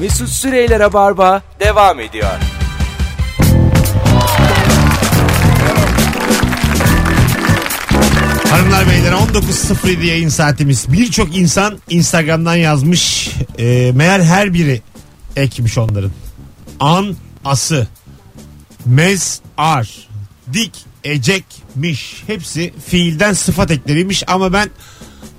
Mesut 0.00 0.28
Süreyler'e 0.28 0.92
barba 0.92 1.42
devam 1.60 2.00
ediyor. 2.00 2.30
Hanımlar 8.50 8.90
beyler 8.90 9.12
19.07 9.12 10.04
yayın 10.04 10.28
saatimiz. 10.28 10.92
Birçok 10.92 11.36
insan 11.36 11.78
Instagram'dan 11.88 12.56
yazmış. 12.56 13.30
E, 13.58 13.92
meğer 13.94 14.20
her 14.20 14.54
biri 14.54 14.82
ekmiş 15.36 15.78
onların. 15.78 16.12
An, 16.80 17.16
ası, 17.44 17.88
mez, 18.86 19.40
ar, 19.56 20.08
dik, 20.52 20.72
ecekmiş. 21.04 22.22
Hepsi 22.26 22.72
fiilden 22.86 23.32
sıfat 23.32 23.70
ekleriymiş 23.70 24.24
ama 24.26 24.52
ben 24.52 24.70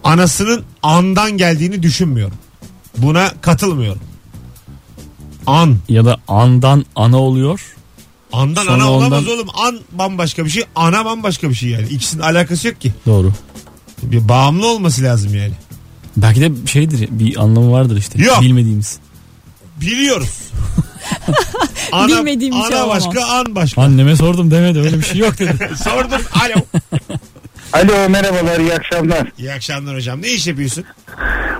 anasının 0.03 0.63
andan 0.83 1.31
geldiğini 1.31 1.83
düşünmüyorum. 1.83 2.37
Buna 2.97 3.31
katılmıyorum. 3.41 4.10
An. 5.47 5.77
Ya 5.89 6.05
da 6.05 6.17
andan 6.27 6.85
ana 6.95 7.17
oluyor. 7.17 7.61
Andan 8.33 8.63
Sonra 8.63 8.83
ana 8.83 8.91
olamaz 8.91 9.23
ondan- 9.23 9.33
oğlum. 9.33 9.47
An 9.53 9.79
bambaşka 9.91 10.45
bir 10.45 10.49
şey. 10.49 10.63
Ana 10.75 11.05
bambaşka 11.05 11.49
bir 11.49 11.55
şey 11.55 11.69
yani. 11.69 11.87
İkisinin 11.87 12.21
alakası 12.21 12.67
yok 12.67 12.81
ki. 12.81 12.91
Doğru. 13.05 13.33
Bir 14.03 14.29
bağımlı 14.29 14.67
olması 14.67 15.03
lazım 15.03 15.35
yani. 15.35 15.53
Belki 16.17 16.41
de 16.41 16.67
şeydir 16.67 17.07
bir 17.11 17.37
anlamı 17.43 17.71
vardır 17.71 17.97
işte. 17.97 18.23
Yok. 18.23 18.41
Bilmediğimiz. 18.41 18.99
Biliyoruz. 19.81 20.29
ana, 21.91 22.07
Bilmediğim 22.07 22.53
bir 22.55 22.63
şey 22.67 22.79
ana 22.79 22.87
başka 22.87 23.25
an 23.25 23.55
başka. 23.55 23.81
Anneme 23.81 24.15
sordum 24.15 24.51
demedi 24.51 24.79
öyle 24.79 24.97
bir 24.99 25.03
şey 25.03 25.17
yok 25.17 25.39
dedi. 25.39 25.69
Sordum. 25.83 26.21
Alo. 26.41 26.61
Alo 27.73 28.09
merhabalar 28.09 28.59
iyi 28.59 28.73
akşamlar. 28.73 29.31
İyi 29.37 29.53
akşamlar 29.53 29.95
hocam. 29.95 30.21
Ne 30.21 30.27
iş 30.31 30.47
yapıyorsun? 30.47 30.83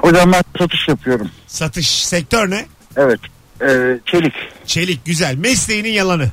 Hocam 0.02 0.32
ben 0.34 0.44
satış 0.60 0.88
yapıyorum. 0.88 1.30
Satış 1.48 1.88
sektör 2.06 2.50
ne? 2.50 2.66
Evet. 2.98 3.20
Ee, 3.68 4.00
çelik. 4.06 4.34
Çelik 4.66 5.06
güzel. 5.06 5.36
Mesleğinin 5.36 5.90
yalanı. 5.92 6.28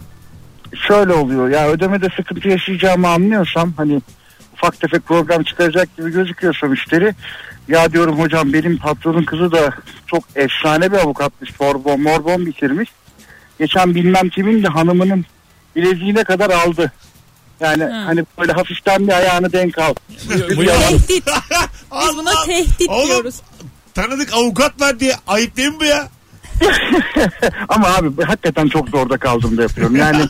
Şöyle 0.88 1.12
oluyor 1.12 1.48
ya 1.48 1.68
ödemede 1.68 2.08
sıkıntı 2.16 2.48
yaşayacağımı 2.48 3.08
anlıyorsam 3.08 3.72
hani 3.76 4.00
ufak 4.54 4.80
tefek 4.80 5.06
program 5.06 5.42
çıkaracak 5.42 5.96
gibi 5.96 6.10
gözüküyorsa 6.12 6.66
müşteri 6.66 7.14
ya 7.68 7.92
diyorum 7.92 8.20
hocam 8.20 8.52
benim 8.52 8.78
patronun 8.78 9.24
kızı 9.24 9.52
da 9.52 9.74
çok 10.06 10.24
efsane 10.34 10.92
bir 10.92 10.96
avukatmış. 10.96 11.50
Sorbon 11.58 12.00
morbon 12.00 12.46
bitirmiş. 12.46 12.90
Geçen 13.58 13.94
bilmem 13.94 14.28
kimin 14.28 14.62
de 14.62 14.68
hanımının 14.68 15.24
bileziğine 15.76 16.24
kadar 16.24 16.50
aldı. 16.50 16.92
Yani 17.60 17.84
Ha. 17.84 18.02
hani 18.06 18.24
böyle 18.38 18.52
hafiften 18.52 19.06
bir 19.06 19.12
ayağını 19.12 19.52
denk 19.52 19.78
al. 19.78 19.94
Bu. 20.56 20.64
Tehdit. 20.64 21.26
Biz 21.92 22.16
buna 22.16 22.30
tehdit 22.46 22.88
Oğlum, 22.88 23.06
diyoruz. 23.08 23.40
Tanıdık 23.94 24.32
avukat 24.34 24.80
var 24.80 25.00
diye 25.00 25.14
ayıp 25.26 25.56
değil 25.56 25.68
mi 25.68 25.80
bu 25.80 25.84
ya? 25.84 26.08
Ama 27.68 27.88
abi 27.94 28.22
hakikaten 28.24 28.68
çok 28.68 28.88
zorda 28.88 29.18
kaldım 29.18 29.56
da 29.56 29.62
yapıyorum. 29.62 29.96
Yani 29.96 30.24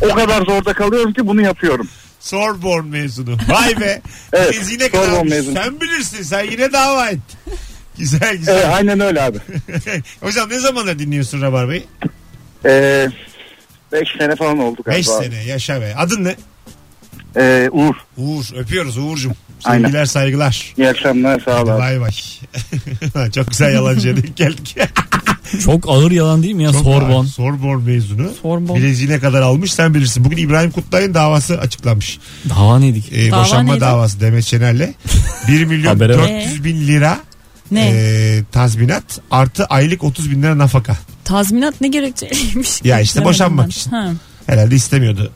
o 0.00 0.14
kadar 0.14 0.42
zorda 0.44 0.72
kalıyorum 0.72 1.12
ki 1.12 1.26
bunu 1.26 1.40
yapıyorum. 1.42 1.88
Sorbonne 2.20 2.90
mezunu. 2.90 3.36
Vay 3.48 3.80
be. 3.80 4.02
Evet, 4.32 4.52
Bileziğine 4.52 4.88
kadar 4.88 5.02
Sorbonne 5.04 5.18
almış. 5.18 5.30
mezunu. 5.32 5.54
Sen 5.54 5.80
bilirsin. 5.80 6.22
Sen 6.22 6.44
yine 6.44 6.72
dava 6.72 7.08
et. 7.08 7.18
Güzel 7.98 8.36
güzel. 8.36 8.54
Evet, 8.54 8.66
aynen 8.74 9.00
öyle 9.00 9.22
abi. 9.22 9.38
Hocam 10.20 10.50
ne 10.50 10.58
zamandır 10.58 10.98
dinliyorsun 10.98 11.42
Rabarba'yı? 11.42 11.82
5 12.64 14.08
sene 14.18 14.36
falan 14.36 14.58
oldu 14.58 14.82
5 14.86 15.06
galiba. 15.06 15.22
sene 15.24 15.44
yaşa 15.44 15.80
be. 15.80 15.94
Adın 15.98 16.24
ne? 16.24 16.36
Ee, 17.36 17.68
Uğur. 17.72 17.94
Uğur 18.16 18.44
öpüyoruz 18.56 18.98
Uğur'cum. 18.98 19.32
Aynen. 19.64 19.82
Sevgiler 19.82 20.04
saygılar. 20.06 20.74
İyi 20.76 20.88
akşamlar 20.88 21.40
sağ 21.40 21.62
ol 21.62 21.68
abi. 21.68 21.78
Bay 21.80 22.00
bay. 22.00 22.10
Çok 23.30 23.48
güzel 23.50 23.74
yalancıya 23.74 24.16
denk 24.16 24.36
geldik. 24.36 24.76
Çok 25.64 25.88
ağır 25.88 26.10
yalan 26.10 26.42
değil 26.42 26.54
mi 26.54 26.62
ya 26.62 26.72
Çok 26.72 26.82
Sorbon? 26.82 27.10
ağır. 27.24 27.26
Sorbon 27.26 27.82
mezunu. 27.82 28.28
Sorbon. 28.42 28.76
Bileziğine 28.76 29.18
kadar 29.18 29.42
almış 29.42 29.72
sen 29.72 29.94
bilirsin. 29.94 30.24
Bugün 30.24 30.36
İbrahim 30.36 30.70
Kutlay'ın 30.70 31.14
davası 31.14 31.58
açıklanmış. 31.60 32.18
Dava 32.50 32.78
neydik? 32.78 33.12
Ee, 33.12 33.30
Dava 33.30 33.40
boşanma 33.40 33.72
neydi? 33.72 33.80
davası 33.80 34.20
Demet 34.20 34.44
Şener'le. 34.44 34.88
1 35.48 35.64
milyon 35.64 35.88
Habere 35.94 36.18
bak. 36.18 36.28
400 36.28 36.64
bin 36.64 36.86
lira 36.86 37.18
Ne? 37.70 37.88
e, 37.94 38.42
tazminat 38.52 39.20
artı 39.30 39.64
aylık 39.64 40.04
30 40.04 40.30
bin 40.30 40.42
lira 40.42 40.58
nafaka. 40.58 40.96
Tazminat 41.24 41.80
ne 41.80 41.88
gerekçeliymiş? 41.88 42.80
Ya 42.84 43.00
işte 43.00 43.14
Bilemedim 43.20 43.30
boşanmak 43.30 43.64
ben. 43.66 43.70
için. 43.70 43.90
Ha. 43.90 44.10
Herhalde 44.46 44.74
istemiyordu. 44.74 45.32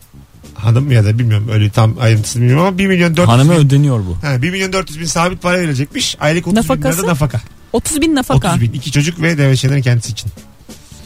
Hanım 0.54 0.92
ya 0.92 1.04
da 1.04 1.18
bilmiyorum 1.18 1.48
öyle 1.52 1.70
tam 1.70 1.94
ayrıntısını 2.00 2.42
bilmiyorum 2.42 2.66
ama 2.66 2.78
1 2.78 2.86
milyon 2.86 3.10
400 3.16 3.28
Hanıma 3.28 3.52
bin, 3.52 3.58
ödeniyor 3.58 3.98
bu. 4.06 4.26
ha, 4.26 4.42
1 4.42 4.50
milyon 4.50 4.72
400 4.72 5.00
bin 5.00 5.04
sabit 5.04 5.42
para 5.42 5.58
verilecekmiş. 5.60 6.16
Aylık 6.20 6.46
30 6.46 6.56
bin 6.56 6.62
lira 6.62 6.74
Nafakası? 6.74 7.02
da 7.02 7.06
nafaka. 7.06 7.40
30 7.72 8.00
bin 8.00 8.14
nafaka. 8.14 8.48
30 8.48 8.60
bin. 8.60 8.72
iki 8.72 8.92
çocuk 8.92 9.22
ve 9.22 9.38
Demet 9.38 9.58
Şener'in 9.58 9.82
kendisi 9.82 10.12
için. 10.12 10.30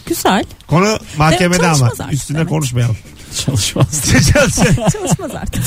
Güzel. 0.07 0.45
Konu 0.67 0.99
mahkemede 1.19 1.59
ama 1.63 1.69
çalışmaz 1.69 2.01
artık 2.01 2.13
üstüne 2.15 2.37
Demet. 2.39 2.51
konuşmayalım. 2.51 2.97
Çalışmaz. 3.45 3.87
sen, 3.91 4.89
Çalışmaz 4.93 5.31
artık. 5.35 5.65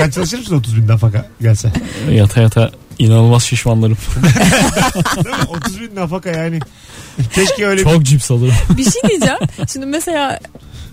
sen 0.00 0.10
çalışır 0.10 0.38
mısın 0.38 0.54
30 0.56 0.76
bin 0.76 0.88
nafaka 0.88 1.26
gelse? 1.40 1.72
yata 2.10 2.40
yata 2.40 2.70
inanılmaz 2.98 3.42
şişmanlarım. 3.42 3.98
Değil 5.24 5.36
mi? 5.36 5.44
30 5.48 5.80
bin 5.80 5.96
nafaka 5.96 6.30
yani. 6.30 6.60
Keşke 7.34 7.66
öyle 7.66 7.80
bir 7.80 7.84
Çok 7.90 8.02
cips 8.02 8.30
alırım. 8.30 8.54
bir 8.76 8.84
şey 8.90 9.02
diyeceğim. 9.08 9.38
Şimdi 9.72 9.86
mesela 9.86 10.40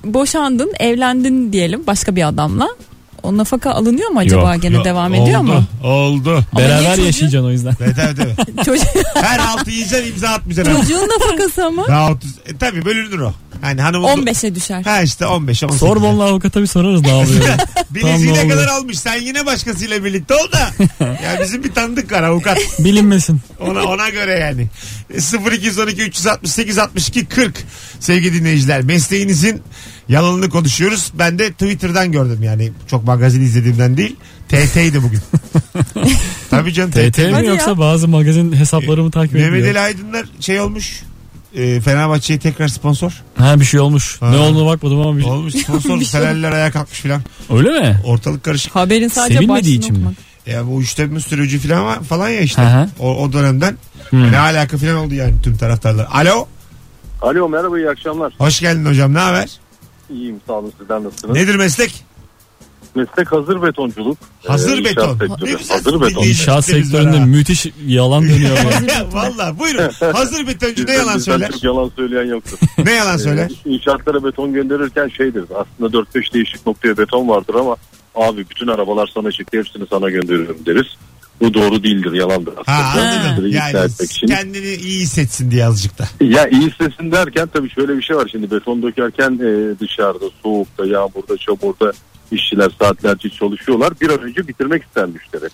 boşandın, 0.04 0.74
evlendin 0.80 1.54
diyelim 1.54 1.88
başka 1.88 2.16
bir 2.16 2.28
adamla. 2.28 2.68
O 3.24 3.38
nafaka 3.38 3.72
alınıyor 3.72 4.10
mu 4.10 4.20
acaba 4.20 4.54
Yok, 4.54 4.62
gene 4.62 4.76
Yo, 4.76 4.84
devam 4.84 5.14
ediyor 5.14 5.40
oldu, 5.42 5.48
mu? 5.48 5.64
Oldu. 5.84 6.30
Ama 6.32 6.44
niye 6.54 6.70
Beraber 6.70 6.90
çocuğu- 6.96 7.06
yaşayacaksın 7.06 7.48
o 7.48 7.52
yüzden. 7.52 7.74
Evet 7.82 7.96
evet 8.00 8.18
evet. 8.20 8.66
Çocuk, 8.66 8.86
Her 9.16 9.40
altı 9.40 9.72
yiyeceksin 9.72 10.12
imza 10.14 10.30
atmayacaksın. 10.30 10.76
çocuğun 10.82 11.10
nafakası 11.10 11.66
ama 11.66 11.88
Daha 11.88 12.12
30. 12.12 12.30
E, 12.46 12.58
tabii 12.58 12.86
bölünür 12.86 13.20
o. 13.20 13.34
Hani 13.64 13.82
hanımın 13.82 14.08
15'e 14.08 14.56
düşer. 14.56 14.84
Ha 14.84 15.02
işte 15.02 15.26
15 15.26 15.64
18. 15.64 15.80
Sorbon'la 15.80 16.24
avukata 16.24 16.62
bir 16.62 16.68
sorarız 16.68 17.02
ne 17.02 17.14
oluyor. 17.14 17.46
Bileziğine 17.90 18.48
kadar 18.48 18.68
almış. 18.68 19.00
Sen 19.00 19.22
yine 19.22 19.46
başkasıyla 19.46 20.04
birlikte 20.04 20.34
ol 20.34 20.52
da. 20.52 20.72
ya 21.06 21.40
bizim 21.44 21.64
bir 21.64 21.74
tanıdık 21.74 22.12
var 22.12 22.24
avukat. 22.24 22.58
Bilinmesin. 22.80 23.42
Ona 23.60 23.84
ona 23.84 24.10
göre 24.10 24.32
yani. 24.40 24.68
E, 25.14 25.56
0212 25.56 26.02
368 26.02 26.78
62 26.78 27.26
40 27.26 27.64
sevgili 28.00 28.40
dinleyiciler. 28.40 28.82
Mesleğinizin 28.82 29.62
yalanını 30.10 30.50
konuşuyoruz. 30.50 31.12
Ben 31.14 31.40
de 31.40 31.52
Twitter'dan 31.52 32.12
gördüm 32.12 32.44
yani. 32.44 32.72
Çok 32.88 33.04
magazin 33.04 33.42
izlediğimden 33.42 33.98
değil. 33.98 34.16
TT'ydi 34.50 35.04
bugün. 35.04 35.20
Tabii 36.50 36.74
canım 36.74 36.92
TT 36.92 37.18
mi 37.18 37.32
Hadi 37.32 37.46
yoksa 37.46 37.78
bazı 37.78 38.08
magazin 38.08 38.52
hesaplarımı 38.56 39.12
takip 39.12 39.34
Mehmet 39.34 39.54
ediyor. 39.54 39.68
Ali 39.68 39.80
Aydınlar 39.80 40.26
şey 40.40 40.60
olmuş. 40.60 41.04
E, 41.56 41.82
Fenerbahçe'ye 41.82 42.40
tekrar 42.40 42.68
sponsor. 42.68 43.24
Ha 43.38 43.60
bir 43.60 43.66
şey 43.66 43.80
olmuş. 43.80 44.18
Ha. 44.22 44.30
Ne 44.30 44.38
olduğunu 44.38 44.66
bakmadım 44.66 45.00
ama 45.02 45.18
bir... 45.18 45.24
Olmuş 45.24 45.54
sponsor. 45.54 46.00
Bir 46.00 46.06
şey 46.06 46.20
Fenerliler 46.22 46.52
ayağa 46.52 46.72
kalkmış 46.72 47.00
filan. 47.00 47.22
Öyle 47.50 47.70
mi? 47.80 48.00
Ortalık 48.06 48.44
karışık. 48.44 48.76
Haberin 48.76 49.08
sadece 49.08 49.34
Sevilmediği 49.34 49.78
için 49.78 49.98
mi? 49.98 50.14
Ya 50.46 50.68
bu 50.68 50.82
üçte 50.82 51.20
sürücü 51.20 51.60
falan 51.60 51.86
var 51.86 52.04
falan 52.04 52.30
ya 52.30 52.40
işte. 52.42 52.88
O, 53.00 53.24
o 53.24 53.34
dönemden 53.34 53.78
Hmm. 54.10 54.32
ne 54.32 54.40
alaka 54.40 54.78
falan 54.78 54.96
oldu 54.96 55.14
yani 55.14 55.34
tüm 55.44 55.58
taraftarlar. 55.58 56.08
Alo. 56.12 56.48
Alo 57.22 57.50
merhaba 57.50 57.78
iyi 57.80 57.90
akşamlar. 57.90 58.34
Hoş 58.38 58.60
geldin 58.60 58.86
hocam 58.86 59.14
ne 59.14 59.20
haber? 59.20 59.50
İyiyim 60.10 60.36
sağ 60.48 60.54
olun 60.54 60.74
sizden 60.80 61.04
nasılsınız? 61.04 61.36
Nedir 61.36 61.56
meslek? 61.56 62.04
Meslek 62.96 63.32
hazır 63.32 63.62
betonculuk. 63.62 64.18
Hazır 64.48 64.78
Ee, 64.82 64.86
beton. 64.86 65.18
sektörü. 65.18 65.52
Ne 65.54 65.58
güzel 65.58 65.78
Hazır 65.78 66.02
beton. 66.02 66.24
İnşaat 66.24 66.66
sektöründe 66.66 67.20
müthiş 67.20 67.66
yalan 67.88 68.24
dönüyor. 68.24 68.58
ya. 68.58 69.06
Valla 69.14 69.60
buyurun. 69.60 69.90
Hazır 70.14 70.48
betoncu 70.48 70.86
ne 70.88 70.94
yalan 70.94 71.18
bizden 71.18 71.32
söyler? 71.34 71.52
Çok 71.52 71.64
yalan 71.64 71.92
söyleyen 71.96 72.26
yoktur. 72.26 72.58
Ne 72.86 72.92
yalan 72.92 73.18
söyler? 73.18 73.52
Ee, 73.66 73.70
İnşaatlara 73.70 74.24
beton 74.24 74.54
gönderirken 74.54 75.08
şeydir. 75.10 75.44
Aslında 75.56 75.98
4-5 75.98 76.34
değişik 76.34 76.68
noktaya 76.68 76.98
beton 76.98 77.30
vardır 77.30 77.56
ama 77.56 77.76
abi 78.16 78.46
bütün 78.50 78.68
arabalar 78.68 79.12
sana 79.14 79.32
çıktı 79.32 79.58
hepsini 79.58 79.84
sana 79.90 80.10
gönderiyorum 80.10 80.58
deriz. 80.66 80.88
Bu 81.44 81.54
doğru 81.54 81.84
değildir 81.84 82.12
yalandır 82.12 82.54
aslında. 82.58 82.78
Ha 82.78 83.00
anladım. 83.00 83.52
Yani 83.52 83.90
için. 84.04 84.28
kendini 84.28 84.74
iyi 84.74 85.00
hissetsin 85.00 85.52
diye 85.52 85.66
azıcık 85.66 86.00
da. 86.00 86.06
Ya 86.22 86.48
iyi 86.48 86.70
istesin 86.70 87.12
derken 87.12 87.50
tabii 87.54 87.70
şöyle 87.70 87.98
bir 87.98 88.02
şey 88.02 88.16
var. 88.16 88.28
Şimdi 88.32 88.52
beton 88.52 88.84
dökerken 88.84 89.32
e, 89.32 89.80
dışarıda 89.80 90.26
soğukta 90.44 90.86
yağmurda 90.86 91.38
çamurda 91.38 91.92
işçiler 92.32 92.72
saatlerce 92.80 93.30
çalışıyorlar. 93.30 93.94
Bir 94.02 94.10
an 94.10 94.22
önce 94.22 94.48
bitirmek 94.48 94.84
ister 94.84 95.06
müşteri. 95.06 95.50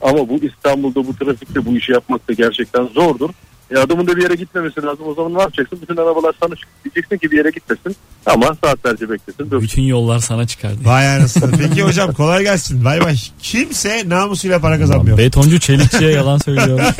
Ama 0.00 0.28
bu 0.28 0.40
İstanbul'da 0.42 1.06
bu 1.06 1.16
trafikte 1.16 1.66
bu 1.66 1.76
işi 1.76 1.92
yapmak 1.92 2.28
da 2.28 2.32
gerçekten 2.32 2.84
zordur. 2.84 3.30
E 3.70 3.78
adamın 3.78 4.06
da 4.06 4.16
bir 4.16 4.22
yere 4.22 4.34
gitmemesi 4.34 4.82
lazım. 4.82 5.06
O 5.08 5.14
zaman 5.14 5.34
ne 5.34 5.40
yapacaksın? 5.40 5.78
Bütün 5.82 5.96
arabalar 5.96 6.34
sana 6.42 6.54
çıktı. 6.56 6.70
Diyeceksin 6.84 7.16
ki 7.18 7.30
bir 7.30 7.36
yere 7.36 7.50
gitmesin. 7.50 7.96
Ama 8.26 8.56
saatlerce 8.64 9.10
beklesin. 9.10 9.44
Döksün. 9.50 9.60
Bütün 9.60 9.82
yollar 9.82 10.18
sana 10.18 10.46
çıkardı. 10.46 10.76
Vay 10.84 11.08
anasını. 11.16 11.50
Peki 11.58 11.82
hocam 11.82 12.12
kolay 12.12 12.42
gelsin. 12.42 12.84
Bay 12.84 13.00
bay. 13.04 13.16
Kimse 13.42 14.02
namusuyla 14.08 14.58
para 14.60 14.78
kazanmıyor. 14.78 15.18
Betoncu 15.18 15.60
çelikçiye 15.60 16.10
yalan 16.10 16.38
söylüyor. 16.38 16.80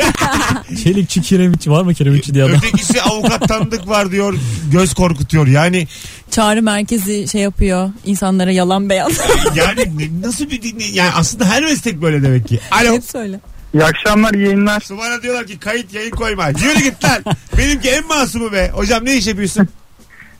Çelikçi 0.84 1.22
kiremitçi 1.22 1.70
var 1.70 1.82
mı 1.82 1.94
kiremitçi 1.94 2.34
diye 2.34 2.44
adam. 2.44 2.56
Ötekisi 2.56 3.02
avukat 3.02 3.48
tanıdık 3.48 3.88
var 3.88 4.10
diyor. 4.10 4.34
Göz 4.72 4.94
korkutuyor. 4.94 5.46
Yani 5.46 5.86
Çağrı 6.30 6.62
merkezi 6.62 7.28
şey 7.28 7.40
yapıyor. 7.40 7.90
insanlara 8.04 8.50
yalan 8.50 8.88
beyan. 8.90 9.12
yani 9.54 9.84
ne- 9.98 10.26
nasıl 10.28 10.50
bir 10.50 10.62
dinle 10.62 10.84
yani 10.84 11.10
aslında 11.16 11.44
her 11.44 11.62
meslek 11.62 12.02
böyle 12.02 12.22
demek 12.22 12.48
ki. 12.48 12.60
Alo. 12.70 12.92
Hep 12.92 13.04
söyle. 13.04 13.40
İyi 13.74 13.84
akşamlar 13.84 14.34
iyi 14.34 14.44
yayınlar. 14.44 14.80
Şu 14.80 14.98
bana 14.98 15.22
diyorlar 15.22 15.46
ki 15.46 15.58
kayıt 15.58 15.94
yayın 15.94 16.10
koyma. 16.10 16.48
Yürü 16.48 16.80
git 16.80 17.04
lan. 17.04 17.24
Benimki 17.58 17.90
en 17.90 18.06
masumu 18.06 18.52
be. 18.52 18.70
Hocam 18.74 19.04
ne 19.04 19.16
iş 19.16 19.26
yapıyorsun? 19.26 19.68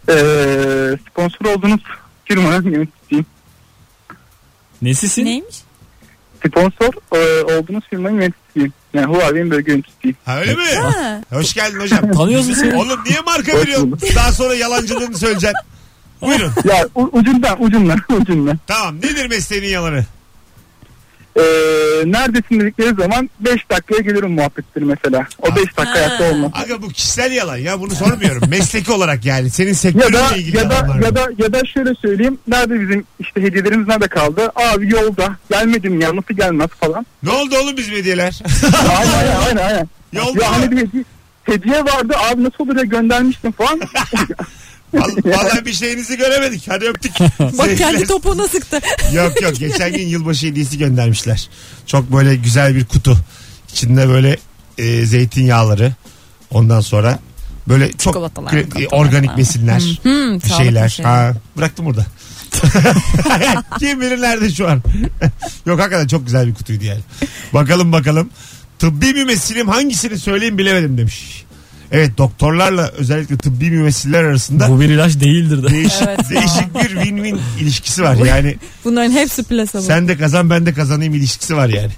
Ee, 0.09 0.13
sponsor 1.11 1.45
olduğunuz 1.45 1.81
firmanın 2.25 2.71
yöneticisiyim. 2.71 3.27
Nesisin? 4.83 5.25
Neymiş? 5.25 5.57
Sponsor 6.47 6.93
e, 7.17 7.45
olduğunuz 7.45 7.85
firmanın 7.91 8.15
yöneticisiyim. 8.21 8.73
Yani 8.95 9.07
Huawei'nin 9.07 9.51
bölge 9.51 9.73
yöneticisiyim. 9.73 10.17
Ha 10.25 10.41
öyle 10.41 10.55
mi? 10.55 10.63
Ha. 10.83 11.21
Hoş 11.31 11.55
geldin 11.55 11.81
hocam. 11.81 12.13
Tanıyorsun 12.17 12.53
seni. 12.55 12.75
Oğlum 12.75 13.01
niye 13.07 13.21
marka 13.21 13.57
veriyorsun? 13.57 13.99
Daha 14.17 14.33
sonra 14.33 14.55
yalancılığını 14.55 15.19
söyleyeceksin. 15.19 15.59
Buyurun. 16.21 16.53
Ya 16.65 16.87
u- 16.95 17.11
ucundan 17.13 17.63
ucundan 17.63 18.01
ucundan. 18.21 18.59
Tamam. 18.67 18.97
Nedir 18.97 19.27
mesleğinin 19.27 19.69
yalanı? 19.69 20.05
Ee, 21.41 22.03
neredesin 22.13 22.61
dedikleri 22.61 22.95
zaman 22.95 23.31
5 23.41 23.71
dakikaya 23.71 24.01
gelirim 24.01 24.31
muhabbetleri 24.33 24.85
mesela. 24.85 25.27
O 25.39 25.57
5 25.57 25.57
dakika 25.57 25.85
Ha. 25.91 25.95
hayatta 25.95 26.25
olmaz. 26.31 26.51
Aga 26.55 26.83
bu 26.83 26.89
kişisel 26.89 27.33
yalan 27.33 27.57
ya 27.57 27.81
bunu 27.81 27.95
sormuyorum. 27.95 28.43
Mesleki 28.51 28.93
olarak 28.93 29.25
yani. 29.25 29.51
Senin 29.51 29.69
Ya 29.69 29.75
sektörünle 29.75 30.19
da 30.19 30.37
ilgili 30.37 30.57
ya 30.57 30.71
da 30.71 30.75
yalanlar 30.75 31.03
ya 31.03 31.15
da 31.15 31.27
ya 31.39 31.53
da 31.53 31.65
şöyle 31.67 31.95
söyleyeyim. 31.95 32.39
Nerede 32.49 32.81
bizim 32.81 33.05
işte 33.21 33.43
hediyelerimiz 33.43 33.89
nerede 33.89 34.09
kaldı? 34.09 34.53
Abi 34.57 34.93
yolda. 34.93 35.37
Gelmedim 35.51 36.01
ya 36.01 36.17
nasıl 36.17 36.35
gelmez 36.35 36.69
falan. 36.81 37.07
Ne 37.23 37.31
oldu 37.31 37.55
oğlum 37.63 37.77
bizim 37.77 37.95
hediyeler? 37.95 38.39
aynen 38.99 39.13
aynen 39.13 39.37
aynen. 39.47 39.63
aynen. 39.67 39.89
Yolda 40.13 40.43
Ya 40.45 40.53
hani 40.53 40.71
bir 40.71 40.77
hediye, 40.77 41.05
hediye 41.45 41.85
vardı 41.85 42.15
abi 42.33 42.45
nasıl 42.45 42.65
olur 42.65 42.77
ya 42.77 42.83
göndermiştim 42.85 43.53
falan. 43.53 43.81
Vallahi, 44.95 45.25
vallahi 45.25 45.67
bir 45.67 45.73
şeyinizi 45.73 46.17
göremedik. 46.17 46.69
Hadi 46.69 46.85
öptük. 46.85 47.13
Bak 47.41 47.79
kendi 47.79 48.07
topuğuna 48.07 48.49
sıktı. 48.49 48.81
Yok 49.15 49.43
yok 49.43 49.57
geçen 49.57 49.93
gün 49.93 50.07
yılbaşı 50.07 50.47
hediyesi 50.47 50.79
göndermişler. 50.79 51.49
Çok 51.87 52.13
böyle 52.13 52.37
güzel 52.37 52.77
bir 52.77 52.85
kutu. 52.85 53.19
İçinde 53.73 54.09
böyle 54.09 54.37
e, 54.79 55.07
zeytinyağları. 55.07 55.93
Ondan 56.51 56.81
sonra 56.81 57.19
böyle 57.69 57.89
çok 57.93 58.01
çikolatalar 58.01 58.65
organik 58.93 59.37
besinler. 59.37 60.01
Bir 60.45 60.49
şeyler. 60.49 60.89
şeyler. 60.89 61.11
Ha, 61.11 61.35
bıraktım 61.57 61.87
burada. 61.87 62.07
Kim 63.79 64.01
bilir 64.01 64.21
nerede 64.21 64.51
şu 64.55 64.69
an. 64.69 64.83
Yok 65.67 65.81
hakikaten 65.81 66.07
çok 66.07 66.27
güzel 66.27 66.47
bir 66.47 66.55
kutuydu 66.55 66.85
yani. 66.85 67.01
Bakalım 67.55 67.93
bakalım. 67.93 68.31
Tıbbi 68.79 69.15
mümessilim 69.15 69.69
hangisini 69.69 70.19
söyleyeyim 70.19 70.59
bilemedim 70.59 70.99
demiş. 70.99 71.45
Evet 71.93 72.19
doktorlarla 72.19 72.89
özellikle 72.99 73.37
tıbbi 73.37 73.71
mümessiller 73.71 74.25
arasında 74.25 74.69
Bu 74.69 74.81
bir 74.81 74.89
ilaç 74.89 75.21
değildir 75.21 75.63
de. 75.63 75.69
değişik, 75.69 76.03
Evet. 76.09 76.21
değişik 76.31 76.75
bir 76.75 76.97
win-win 77.01 77.39
ilişkisi 77.61 78.03
var. 78.03 78.15
Yani 78.27 78.57
Bunların 78.85 79.11
hepsi 79.13 79.43
plasebo. 79.45 79.83
sen 79.83 80.09
de 80.09 80.17
kazan 80.19 80.51
ben 80.51 80.67
de 80.67 80.73
kazanayım 80.75 81.15
ilişkisi 81.15 81.57
var 81.57 81.69
yani. 81.69 81.91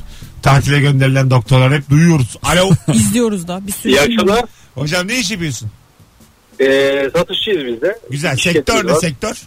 Tatile 0.42 0.80
gönderilen 0.80 1.30
doktorlar 1.30 1.72
hep 1.74 1.90
duyuyoruz. 1.90 2.36
Alo. 2.42 2.70
İzliyoruz 2.92 3.48
da 3.48 3.66
bir 3.66 3.72
sürü. 3.72 3.92
İyi 3.92 4.00
akşamlar. 4.00 4.44
Hocam 4.74 5.08
ne 5.08 5.18
iş 5.18 5.30
yapıyorsun? 5.30 5.70
Ee, 6.60 7.10
satışçıyız 7.16 7.66
biz 7.66 7.82
de. 7.82 7.98
Güzel. 8.10 8.36
Şirketimiz 8.36 8.66
Sektör 8.66 8.88
ne 8.88 8.92
var. 8.92 9.00
sektör? 9.00 9.42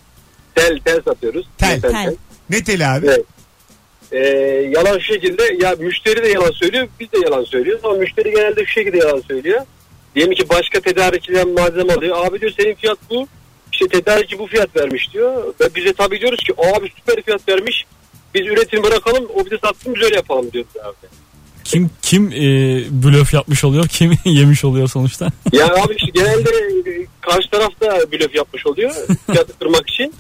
Tel, 0.56 0.80
tel 0.86 1.02
satıyoruz. 1.06 1.46
Tel. 1.58 1.82
Tel. 1.82 2.16
Ne 2.50 2.64
teli 2.64 2.88
abi? 2.88 3.06
Evet. 3.08 3.24
Ee, 4.12 4.18
yalan 4.76 5.00
şu 5.00 5.14
şekilde 5.14 5.44
ya 5.66 5.76
müşteri 5.80 6.24
de 6.24 6.28
yalan 6.28 6.52
söylüyor 6.52 6.88
biz 7.00 7.12
de 7.12 7.18
yalan 7.26 7.44
söylüyoruz 7.44 7.86
ama 7.86 7.94
müşteri 7.94 8.32
genelde 8.32 8.66
şu 8.66 8.72
şekilde 8.72 8.98
yalan 8.98 9.22
söylüyor. 9.28 9.62
Diyelim 10.16 10.34
ki 10.34 10.50
başka 10.50 10.80
tedarikçiden 10.80 11.50
malzeme 11.50 11.94
alıyor. 11.94 12.26
Abi 12.26 12.42
diyor 12.42 12.52
senin 12.60 12.76
fiyat 12.76 12.98
bu. 13.10 13.28
İşte 13.74 13.88
tedarikçi 13.88 14.40
bu 14.40 14.48
fiyat 14.48 14.76
vermiş 14.76 15.14
diyor. 15.14 15.54
Ve 15.62 15.76
bize 15.76 15.94
tabii 15.94 16.20
diyoruz 16.20 16.40
ki 16.44 16.54
abi 16.54 16.92
süper 16.98 17.24
fiyat 17.24 17.50
vermiş. 17.50 17.86
Biz 18.36 18.48
üretim 18.48 18.84
bırakalım 18.84 19.26
o 19.36 19.46
bize 19.46 19.58
satsın 19.58 19.96
biz 19.96 20.02
öyle 20.04 20.16
yapalım 20.16 20.52
diyoruz 20.52 20.72
abi. 20.84 21.08
Kim 21.64 21.90
kim 22.02 22.32
e, 22.32 22.44
blöf 22.92 23.34
yapmış 23.34 23.64
oluyor, 23.64 23.88
kim 23.88 24.12
yemiş 24.26 24.66
oluyor 24.66 24.88
sonuçta. 24.88 25.32
Ya 25.52 25.66
abi 25.66 25.96
işte 25.98 26.12
genelde 26.14 26.50
karşı 27.22 27.50
taraf 27.50 27.82
da 27.82 28.12
blöf 28.12 28.36
yapmış 28.36 28.66
oluyor 28.66 28.92
fiyatı 29.32 29.60
kırmak 29.60 29.90
için. 29.90 30.14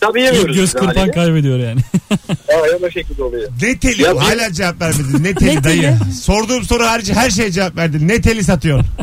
Tabii 0.00 0.22
yemiyoruz. 0.22 0.56
göz 0.56 0.64
biz 0.64 0.72
kırpan 0.72 0.94
haliyle. 0.94 1.10
kaybediyor 1.12 1.58
yani. 1.58 1.80
Aynen 2.48 2.82
o 2.88 2.90
şekilde 2.90 3.22
oluyor. 3.22 3.48
Ne 3.62 3.78
teli? 3.78 4.02
Ya 4.02 4.14
bir- 4.14 4.18
Hala 4.20 4.52
cevap 4.52 4.80
vermedin. 4.80 5.24
Ne 5.24 5.34
teli 5.34 5.64
dayı? 5.64 5.98
Sorduğum 6.22 6.64
soru 6.64 6.86
harici 6.86 7.14
her 7.14 7.30
şeye 7.30 7.50
cevap 7.52 7.76
verdin. 7.76 8.08
Ne 8.08 8.20
teli 8.20 8.44
satıyorsun? 8.44 8.86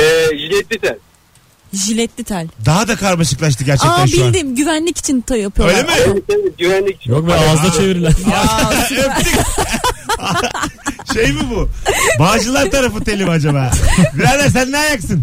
Ee, 0.00 0.38
jiletli 0.38 0.78
tel. 0.78 0.96
Jiletli 1.72 2.24
tel. 2.24 2.48
Daha 2.66 2.88
da 2.88 2.96
karmaşıklaştı 2.96 3.64
gerçekten 3.64 3.90
Aa 4.02 4.06
şu 4.06 4.24
an. 4.24 4.32
bildim 4.34 4.56
güvenlik 4.56 4.98
için 4.98 5.20
ta 5.20 5.36
yapıyorlar. 5.36 5.74
Öyle 5.76 5.86
mi? 5.86 5.92
Evet, 6.06 6.22
evet, 6.28 6.58
güvenlik 6.58 7.00
için. 7.00 7.10
Yok 7.12 7.28
be 7.28 7.34
ağızda 7.34 7.72
çevirilen. 7.72 8.12
Öptük. 8.12 9.28
şey 11.12 11.32
mi 11.32 11.40
bu? 11.50 11.68
Bağcılar 12.18 12.70
tarafı 12.70 13.04
teli 13.04 13.24
mi 13.24 13.30
acaba? 13.30 13.70
Birader 14.14 14.48
sen 14.48 14.72
ne 14.72 14.78
ayaksın? 14.78 15.22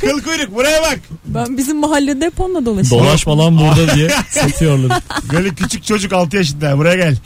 Kıl 0.00 0.22
kuyruk 0.22 0.54
buraya 0.54 0.82
bak. 0.82 0.98
Ben 1.26 1.58
bizim 1.58 1.76
mahallede 1.80 2.26
hep 2.26 2.40
onunla 2.40 2.66
dolaşıyorum. 2.66 3.06
Dolaşma 3.08 3.38
lan 3.38 3.58
burada 3.58 3.94
diye 3.94 4.10
satıyorlar. 4.30 5.00
Böyle 5.32 5.48
küçük 5.54 5.84
çocuk 5.84 6.12
6 6.12 6.36
yaşında 6.36 6.78
buraya 6.78 6.94
gel. 6.96 7.16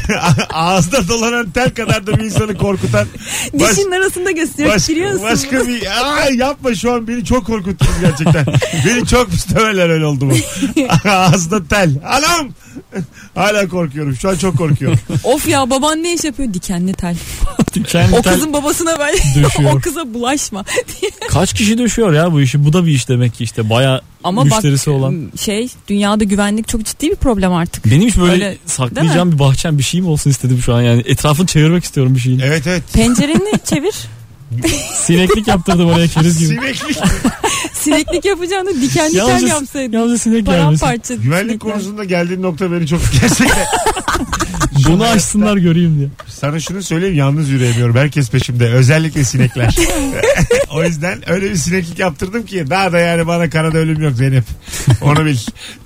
Ağızda 0.52 1.08
dolanan 1.08 1.50
tel 1.50 1.70
kadar 1.70 2.06
da 2.06 2.18
bir 2.18 2.24
insanı 2.24 2.58
korkutan. 2.58 3.06
baş- 3.52 3.78
arasında 3.96 4.30
gösteriyor. 4.30 4.74
Baş, 4.74 4.88
Biliyorsun. 4.88 5.22
başka 5.22 5.66
bir 5.68 5.82
Ay 6.22 6.36
yapma 6.36 6.74
şu 6.74 6.92
an 6.92 7.08
beni 7.08 7.24
çok 7.24 7.46
korkuttunuz 7.46 8.00
gerçekten. 8.00 8.46
beni 8.86 9.06
çok 9.06 9.28
müstemeler 9.28 9.88
öyle 9.88 10.06
oldu 10.06 10.30
bu. 10.30 11.08
Ağızda 11.08 11.64
tel. 11.68 11.90
Anam. 12.06 12.48
Hala 13.34 13.68
korkuyorum. 13.68 14.16
Şu 14.16 14.28
an 14.30 14.36
çok 14.36 14.58
korkuyorum. 14.58 14.98
Of 15.24 15.48
ya 15.48 15.70
baban 15.70 16.02
ne 16.02 16.14
iş 16.14 16.24
yapıyor? 16.24 16.54
Dikenli 16.54 16.94
tel. 16.94 17.16
Kendi 17.86 18.14
O 18.16 18.22
tel 18.22 18.34
kızın 18.34 18.52
babasına 18.52 18.98
ben 18.98 19.14
o 19.76 19.80
kıza 19.80 20.14
bulaşma. 20.14 20.64
kaç 21.28 21.52
kişi 21.54 21.78
döşüyor 21.78 22.12
ya 22.12 22.32
bu 22.32 22.40
işi? 22.40 22.64
Bu 22.64 22.72
da 22.72 22.86
bir 22.86 22.92
iş 22.92 23.08
demek 23.08 23.34
ki 23.34 23.44
işte 23.44 23.70
baya 23.70 24.00
Ama 24.24 24.44
müşterisi 24.44 24.90
bak 24.90 24.96
olan. 24.96 25.32
şey 25.40 25.68
dünyada 25.88 26.24
güvenlik 26.24 26.68
çok 26.68 26.84
ciddi 26.84 27.10
bir 27.10 27.16
problem 27.16 27.52
artık. 27.52 27.86
Benim 27.86 28.08
hiç 28.08 28.16
böyle 28.16 28.32
Öyle, 28.32 28.56
saklayacağım 28.66 29.32
bir 29.32 29.38
bahçem 29.38 29.78
bir 29.82 29.86
şeyim 29.86 30.06
olsun 30.08 30.30
istedim 30.30 30.60
şu 30.64 30.74
an 30.74 30.82
yani. 30.82 31.02
Etrafını 31.06 31.46
çevirmek 31.46 31.84
istiyorum 31.84 32.14
bir 32.14 32.20
şeyin. 32.20 32.38
Evet 32.38 32.66
evet. 32.66 32.82
Pencereni 32.92 33.52
çevir. 33.64 33.94
Sineklik 34.94 35.48
yaptırdım 35.48 35.88
oraya 35.88 36.06
keriz 36.08 36.38
gibi. 36.38 36.48
Sineklik. 36.54 36.98
Sineklik 37.72 38.24
yapacağını 38.24 38.82
dikenli 38.82 39.10
tel 39.12 39.18
Yalnızca, 39.18 39.48
yapsaydın. 39.48 39.92
yalnızca 39.92 40.18
sinek 40.18 40.46
gelmesin. 40.46 40.80
Paramparça. 40.86 41.14
Güvenlik 41.14 41.50
sinekler. 41.50 41.72
konusunda 41.72 42.04
geldiğin 42.04 42.42
nokta 42.42 42.72
beni 42.72 42.86
çok 42.86 43.00
gerçekten. 43.20 43.48
Bunu 44.88 45.04
açsınlar 45.04 45.56
göreyim 45.56 45.98
diye. 45.98 46.08
Sana 46.26 46.60
şunu 46.60 46.82
söyleyeyim 46.82 47.16
yalnız 47.16 47.50
yürüyemiyorum. 47.50 47.96
Herkes 47.96 48.30
peşimde. 48.30 48.68
Özellikle 48.72 49.24
sinekler. 49.24 49.76
o 50.70 50.84
yüzden 50.84 51.30
öyle 51.30 51.50
bir 51.50 51.56
sineklik 51.56 51.98
yaptırdım 51.98 52.46
ki 52.46 52.64
daha 52.70 52.92
da 52.92 52.98
yani 52.98 53.26
bana 53.26 53.50
karada 53.50 53.78
ölüm 53.78 54.02
yok 54.02 54.12
Zeynep. 54.14 54.44
Onu 55.02 55.24
bil. 55.24 55.36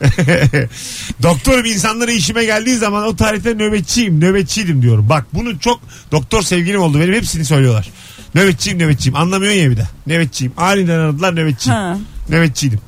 Doktorum 1.22 1.64
insanlara 1.64 2.10
işime 2.10 2.44
geldiği 2.44 2.76
zaman 2.76 3.06
o 3.06 3.16
tarihte 3.16 3.54
nöbetçiyim, 3.54 4.20
nöbetçiydim 4.20 4.82
diyorum. 4.82 5.08
Bak 5.08 5.26
bunu 5.34 5.58
çok 5.58 5.80
doktor 6.12 6.42
sevgilim 6.42 6.80
oldu. 6.80 7.00
Benim 7.00 7.14
hepsini 7.14 7.44
söylüyorlar. 7.44 7.90
Nöbetçiyim, 8.34 8.78
nöbetçiyim. 8.78 9.16
Anlamıyorsun 9.16 9.60
ya 9.60 9.70
bir 9.70 9.76
de. 9.76 9.88
Nöbetçiyim. 10.06 10.52
Aniden 10.56 10.98
aradılar 10.98 11.36
nöbetçiyim. 11.36 11.78
Ha. 11.78 11.98
Nöbetçiydim. 12.28 12.80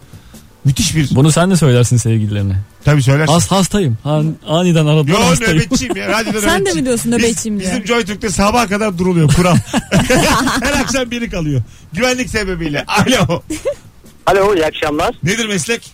Müthiş 0.68 0.96
bir... 0.96 1.08
Bunu 1.16 1.32
sen 1.32 1.50
de 1.50 1.56
söylersin 1.56 1.96
sevgililerine. 1.96 2.56
Tabii 2.84 3.02
söylersin. 3.02 3.32
Has, 3.32 3.50
hastayım. 3.50 3.98
Han, 4.02 4.36
aniden 4.46 4.86
aradılar 4.86 5.12
Yo 5.20 5.26
hastayım. 5.26 5.56
nöbetçiyim 5.56 5.96
ya. 5.96 6.08
Radyoda 6.08 6.40
Sen 6.40 6.50
de 6.50 6.54
nöbetçiyim. 6.58 6.78
mi 6.78 6.84
diyorsun 6.86 7.12
Biz- 7.12 7.18
nöbetçiyim 7.18 7.60
diye? 7.60 7.70
Bizim 7.70 7.86
JoyTürk'te 7.86 8.30
sabaha 8.30 8.66
kadar 8.66 8.98
duruluyor 8.98 9.28
kural. 9.34 9.56
Her 10.62 10.80
akşam 10.80 11.10
biri 11.10 11.30
kalıyor. 11.30 11.62
Güvenlik 11.92 12.30
sebebiyle. 12.30 12.84
Alo. 12.86 13.42
Alo 14.26 14.54
iyi 14.54 14.66
akşamlar. 14.66 15.14
Nedir 15.22 15.46
meslek? 15.46 15.90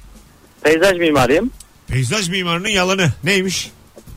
Peyzaj 0.62 0.98
mimarıyım. 0.98 1.50
Peyzaj 1.88 2.28
mimarının 2.28 2.68
yalanı. 2.68 3.08
Neymiş? 3.24 3.70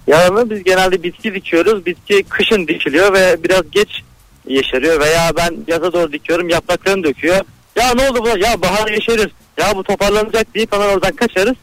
Yarını 0.08 0.50
biz 0.50 0.64
genelde 0.64 1.04
bitki 1.04 1.34
dikiyoruz. 1.34 1.86
Bitki 1.86 2.24
kışın 2.30 2.68
dikiliyor 2.68 3.14
ve 3.14 3.44
biraz 3.44 3.62
geç 3.72 3.90
yeşeriyor. 4.48 5.00
Veya 5.00 5.32
ben 5.38 5.56
yaza 5.68 5.94
doğru 5.94 6.12
dikiyorum 6.12 6.50
yapraklarını 6.50 7.04
döküyor. 7.04 7.36
Ya 7.76 7.94
ne 7.94 8.10
oldu 8.10 8.20
bu? 8.24 8.28
Ya 8.40 8.62
bahar 8.62 8.92
yeşerir. 8.92 9.32
Ya 9.60 9.76
bu 9.76 9.84
toparlanacak 9.84 10.56
deyip 10.56 10.74
hemen 10.74 10.88
oradan 10.88 11.12
kaçarız. 11.16 11.56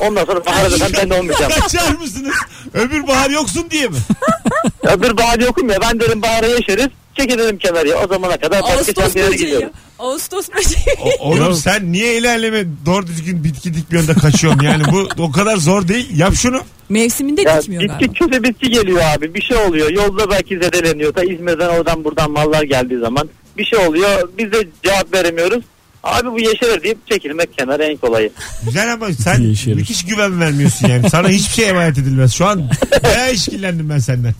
Ondan 0.00 0.24
sonra 0.24 0.46
bahara 0.46 0.70
dönem 0.70 0.88
ben 0.98 1.10
de 1.10 1.14
olmayacağım. 1.14 1.52
Kaçar 1.60 1.92
mısınız? 2.00 2.34
Öbür 2.74 3.06
bahar 3.06 3.30
yoksun 3.30 3.70
diye 3.70 3.88
mi? 3.88 3.96
Öbür 4.82 5.16
bahar 5.16 5.38
yokum 5.38 5.68
ya 5.70 5.80
ben 5.80 6.00
derim 6.00 6.22
bahara 6.22 6.46
yeşeriz. 6.46 6.88
Çekilirim 7.16 7.58
kenarıya 7.58 8.04
o 8.04 8.08
zamana 8.08 8.36
kadar 8.36 8.62
başka 8.62 8.92
çantaya 8.92 9.30
gidiyorum. 9.30 9.70
Ağustos 9.98 10.48
böceği. 10.56 10.96
O- 11.20 11.30
oğlum 11.30 11.54
sen 11.54 11.92
niye 11.92 12.16
ilerleme 12.18 12.64
doğru 12.86 13.06
düzgün 13.06 13.44
bitki 13.44 13.74
dikmiyorsun 13.74 14.14
da 14.16 14.20
kaçıyorsun? 14.20 14.60
Yani 14.60 14.82
bu 14.92 15.08
o 15.22 15.30
kadar 15.32 15.56
zor 15.56 15.88
değil. 15.88 16.18
Yap 16.18 16.34
şunu. 16.34 16.60
Mevsiminde 16.88 17.42
Ya 17.42 17.62
dikmiyor 17.62 17.82
bitki 17.82 18.06
galiba. 18.06 18.12
köse 18.30 18.42
bitki 18.42 18.70
geliyor 18.70 19.00
abi 19.16 19.34
bir 19.34 19.42
şey 19.42 19.56
oluyor 19.56 19.90
yolda 19.90 20.30
belki 20.30 20.54
zedeleniyor 20.58 21.14
da 21.14 21.24
İzmir'den 21.24 21.68
oradan 21.68 22.04
buradan 22.04 22.30
mallar 22.30 22.62
geldiği 22.62 22.98
zaman 23.00 23.28
bir 23.58 23.64
şey 23.64 23.78
oluyor 23.78 24.28
biz 24.38 24.52
de 24.52 24.68
cevap 24.84 25.14
veremiyoruz. 25.14 25.64
Abi 26.02 26.30
bu 26.32 26.40
yeşerir 26.40 26.82
deyip 26.82 27.06
çekilmek 27.10 27.58
kenara 27.58 27.84
en 27.84 27.96
kolayı. 27.96 28.32
Güzel 28.64 28.92
ama 28.92 29.06
sen 29.12 29.40
Yeşerir. 29.40 29.76
müthiş 29.76 30.04
güven 30.04 30.40
vermiyorsun 30.40 30.88
yani. 30.88 31.10
Sana 31.10 31.28
hiçbir 31.28 31.54
şey 31.54 31.68
emanet 31.68 31.98
edilmez. 31.98 32.34
Şu 32.34 32.46
an 32.46 32.70
bayağı 33.02 33.32
işkillendim 33.32 33.90
ben 33.90 33.98
senden. 33.98 34.34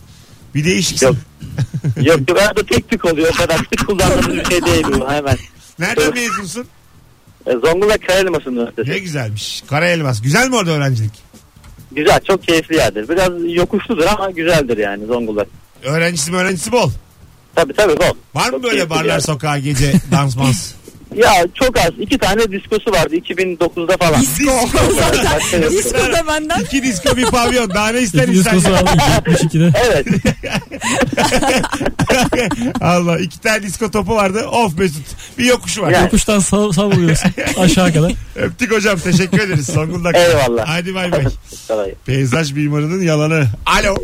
Bir 0.54 0.64
değişiksin. 0.64 1.06
Yok. 1.06 1.16
Yok 2.02 2.20
yok 2.28 2.38
arada 2.40 2.66
tek 2.66 2.88
tük 2.88 3.04
oluyor. 3.04 3.28
O 3.34 3.36
kadar 3.36 3.60
kullandığımız 3.86 4.36
bir 4.36 4.44
şey 4.44 4.62
değil 4.64 4.84
bu 5.00 5.10
hemen. 5.10 5.36
Nereden 5.78 6.14
mezunsun? 6.14 6.66
E, 7.46 7.52
Zonguldak 7.52 8.00
Üniversitesi. 8.46 8.90
Ne 8.90 8.98
güzelmiş. 8.98 9.62
Kara 9.66 9.88
elmas. 9.88 10.22
Güzel 10.22 10.48
mi 10.48 10.56
orada 10.56 10.70
öğrencilik? 10.70 11.12
Güzel 11.92 12.20
çok 12.28 12.42
keyifli 12.42 12.76
yerdir. 12.76 13.08
Biraz 13.08 13.54
yokuşludur 13.54 14.04
ama 14.06 14.30
güzeldir 14.30 14.78
yani 14.78 15.06
Zonguldak. 15.06 15.48
Öğrencisi 15.82 16.30
mi 16.30 16.36
öğrencisi 16.36 16.72
bol. 16.72 16.90
Tabii 17.54 17.72
tabii 17.72 17.96
bol. 17.96 18.14
Var 18.34 18.46
mı 18.46 18.50
Çok 18.50 18.62
böyle 18.62 18.74
keyifli 18.74 18.90
bir 18.90 18.90
barlar 18.90 19.04
yer. 19.04 19.20
sokağa 19.20 19.58
gece 19.58 19.92
dans 20.12 20.36
mans? 20.36 20.72
Ya 21.16 21.32
çok 21.54 21.78
az. 21.78 21.90
iki 22.00 22.18
tane 22.18 22.52
diskosu 22.52 22.92
vardı 22.92 23.16
2009'da 23.16 23.96
falan. 23.96 24.20
Disco. 24.22 24.52
Başka 25.34 25.56
yok. 25.56 25.72
Disco 25.72 25.98
da 25.98 26.26
benden. 26.28 26.60
İki 26.60 26.82
disko 26.82 27.16
bir 27.16 27.26
pavyon. 27.26 27.70
Daha 27.70 27.88
ne 27.88 28.00
ister 28.00 28.28
İki 28.28 28.38
insan? 28.38 28.56
diskosu 28.56 28.76
aldı 28.76 28.90
72'de. 28.90 29.72
Evet. 29.86 30.06
Allah 32.80 33.18
iki 33.18 33.40
tane 33.40 33.62
disko 33.62 33.90
topu 33.90 34.14
vardı. 34.14 34.46
Of 34.46 34.78
Mesut. 34.78 35.06
Bir 35.38 35.44
yokuşu 35.44 35.82
var. 35.82 35.90
Yani. 35.90 36.04
Yokuştan 36.04 36.38
sav 36.38 36.72
savuruyorsun 36.72 37.30
aşağı 37.58 37.92
kadar. 37.92 38.12
Öptük 38.36 38.72
hocam. 38.72 38.98
Teşekkür 38.98 39.40
ederiz. 39.40 39.66
Zonguldak. 39.66 40.16
Eyvallah. 40.16 40.64
Hadi 40.68 40.94
bay 40.94 41.12
bay. 41.12 41.24
Kolay. 41.68 41.94
Peyzaj 42.06 42.52
mimarının 42.52 43.02
yalanı. 43.02 43.46
Alo. 43.66 43.96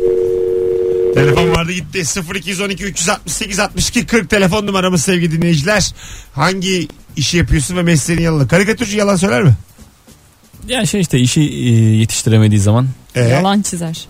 Telefon 1.13 1.49
vardı 1.51 1.71
gitti. 1.71 2.03
0212 2.35 2.83
368 2.83 3.59
62 3.59 4.05
40 4.05 4.29
telefon 4.29 4.67
numaramız 4.67 5.01
sevgili 5.01 5.31
dinleyiciler. 5.31 5.91
Hangi 6.33 6.87
işi 7.15 7.37
yapıyorsun 7.37 7.77
ve 7.77 7.81
mesleğin 7.83 8.21
yalanı? 8.21 8.47
Karikatürcü 8.47 8.97
yalan 8.97 9.15
söyler 9.15 9.43
mi? 9.43 9.53
Ya 10.67 10.85
şey 10.85 11.01
işte 11.01 11.19
işi 11.19 11.41
e, 11.41 11.69
yetiştiremediği 11.97 12.59
zaman 12.61 12.87
Ee, 13.15 13.21
Yalan 13.21 13.61
çizer. 13.61 14.05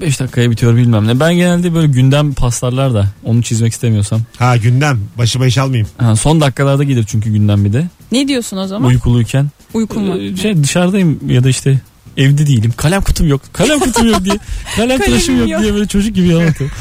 5 0.00 0.20
dakikaya 0.20 0.50
bitiyor 0.50 0.76
bilmem 0.76 1.06
ne. 1.06 1.20
Ben 1.20 1.34
genelde 1.34 1.74
böyle 1.74 1.86
gündem 1.86 2.32
paslarlar 2.34 2.94
da 2.94 3.08
onu 3.24 3.42
çizmek 3.42 3.72
istemiyorsam. 3.72 4.20
Ha 4.38 4.56
gündem. 4.56 5.00
Başıma 5.18 5.46
iş 5.46 5.58
almayayım. 5.58 5.88
Ha, 5.98 6.16
son 6.16 6.40
dakikalarda 6.40 6.84
gelir 6.84 7.04
çünkü 7.08 7.30
gündem 7.32 7.64
bir 7.64 7.72
de. 7.72 7.88
Ne 8.12 8.28
diyorsun 8.28 8.56
o 8.56 8.66
zaman? 8.66 8.88
Uykuluyken. 8.88 9.50
Uykum 9.74 10.08
var. 10.10 10.16
Ee, 10.16 10.36
Şey 10.36 10.62
dışarıdayım 10.62 11.20
ya 11.30 11.44
da 11.44 11.48
işte 11.48 11.80
evde 12.16 12.46
değilim. 12.46 12.72
Kalem 12.76 13.02
kutum 13.02 13.28
yok. 13.28 13.40
Kalem 13.52 13.78
kutum 13.78 14.08
yok 14.08 14.24
diye. 14.24 14.36
Kalem 14.76 15.00
tıraşım 15.00 15.38
yok, 15.40 15.48
yok. 15.48 15.62
diye 15.62 15.74
böyle 15.74 15.86
çocuk 15.86 16.14
gibi 16.14 16.28
yalan 16.28 16.46
atıyor. 16.46 16.70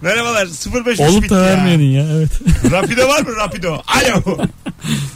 Merhabalar 0.00 0.46
05 0.86 1.00
Olup 1.00 1.22
bitti 1.22 1.34
da 1.34 1.38
ya. 1.38 1.42
vermeyenin 1.42 1.90
ya 1.90 2.04
evet. 2.16 2.30
Rapido 2.70 3.08
var 3.08 3.20
mı 3.20 3.36
Rapido? 3.36 3.72
Alo. 3.72 4.38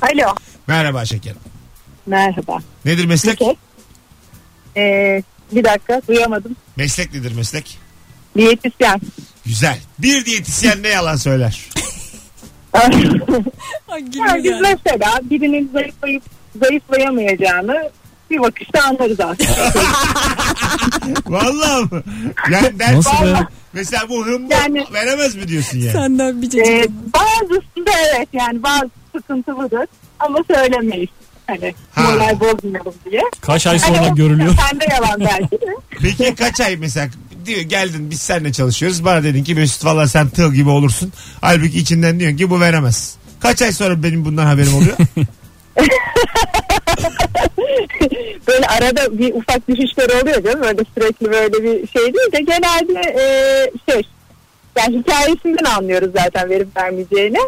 Alo. 0.03 0.35
Merhaba 0.67 1.05
şekerim. 1.05 1.37
Merhaba. 2.07 2.59
Nedir 2.85 3.05
meslek? 3.05 3.41
Ee, 4.77 5.23
bir 5.53 5.65
dakika 5.65 6.03
duyamadım. 6.09 6.57
Meslek 6.77 7.15
nedir 7.15 7.33
meslek? 7.33 7.79
Diyetisyen. 8.37 9.01
Güzel. 9.47 9.79
Bir 9.99 10.25
diyetisyen 10.25 10.83
ne 10.83 10.89
yalan 10.89 11.17
söyler? 11.17 11.61
Ay, 12.73 12.91
yani 13.89 14.11
gülüyor 14.11 14.37
biz 14.37 14.45
yani. 14.45 14.61
mesela 14.85 15.21
birinin 15.31 15.71
zayıflayıp 15.73 16.23
zayıflayamayacağını 16.63 17.91
bir 18.31 18.39
bakışta 18.39 18.83
anlarız 18.85 19.21
aslında. 19.21 19.73
Vallahi 21.27 21.83
mı? 21.95 22.03
Yani 22.51 22.79
ders 22.79 22.95
Nasıl 22.97 23.27
be? 23.27 23.47
Mesela 23.73 24.09
bu 24.09 24.27
hımbo 24.27 24.53
Yani- 24.55 24.85
veremez 24.93 25.35
mi 25.37 25.49
diyorsun 25.49 25.79
yani? 25.79 25.93
Senden 25.93 26.43
bir 26.43 26.47
ee, 26.47 26.51
cacık. 26.51 26.91
bazısında 27.15 27.91
evet 28.17 28.29
yani 28.33 28.63
bazı 28.63 28.91
sıkıntılıdır 29.17 29.87
ama 30.19 30.39
söylemeyiz. 30.55 31.09
Hani 31.47 31.75
Ha. 31.95 32.03
moral 32.03 32.41
bozmayalım 32.41 32.95
diye. 33.11 33.21
Kaç 33.41 33.67
ay 33.67 33.79
Hani 33.79 33.97
sonra 33.97 34.13
o- 34.13 34.15
görülüyor. 34.15 34.55
Sende 34.71 34.85
yalan 34.95 35.21
belki 35.21 35.51
de. 35.61 35.67
Peki 36.03 36.35
kaç 36.35 36.61
ay 36.61 36.77
mesela 36.77 37.09
diyor 37.47 37.61
geldin 37.61 38.11
biz 38.11 38.21
seninle 38.21 38.53
çalışıyoruz. 38.53 39.05
Bana 39.05 39.23
dedin 39.23 39.45
ki 39.45 39.55
Mesut 39.55 39.85
valla 39.85 40.09
sen 40.09 40.29
tıl 40.29 40.53
gibi 40.55 40.69
olursun. 40.69 41.13
Halbuki 41.41 41.79
içinden 41.79 42.21
diyorsun 42.21 42.39
ki 42.39 42.51
bu 42.51 42.61
veremez. 42.61 43.17
Kaç 43.41 43.63
ay 43.63 43.73
sonra 43.73 44.03
benim 44.03 44.25
bundan 44.25 44.47
haberim 44.47 44.75
oluyor? 44.75 44.97
böyle 48.49 48.67
arada 48.67 49.19
bir 49.19 49.35
ufak 49.35 49.69
düşüşler 49.69 50.23
oluyor 50.23 50.45
değil 50.45 50.57
mi? 50.57 50.63
Böyle 50.63 50.85
sürekli 50.95 51.33
böyle 51.33 51.63
bir 51.63 51.89
şey 51.89 52.15
değil 52.15 52.33
de 52.33 52.41
genelde 52.41 53.01
e, 53.01 53.23
şey 53.93 54.03
yani 54.79 54.99
hikayesinden 54.99 55.65
anlıyoruz 55.65 56.11
zaten 56.17 56.51
verip 56.51 56.77
vermeyeceğini. 56.77 57.39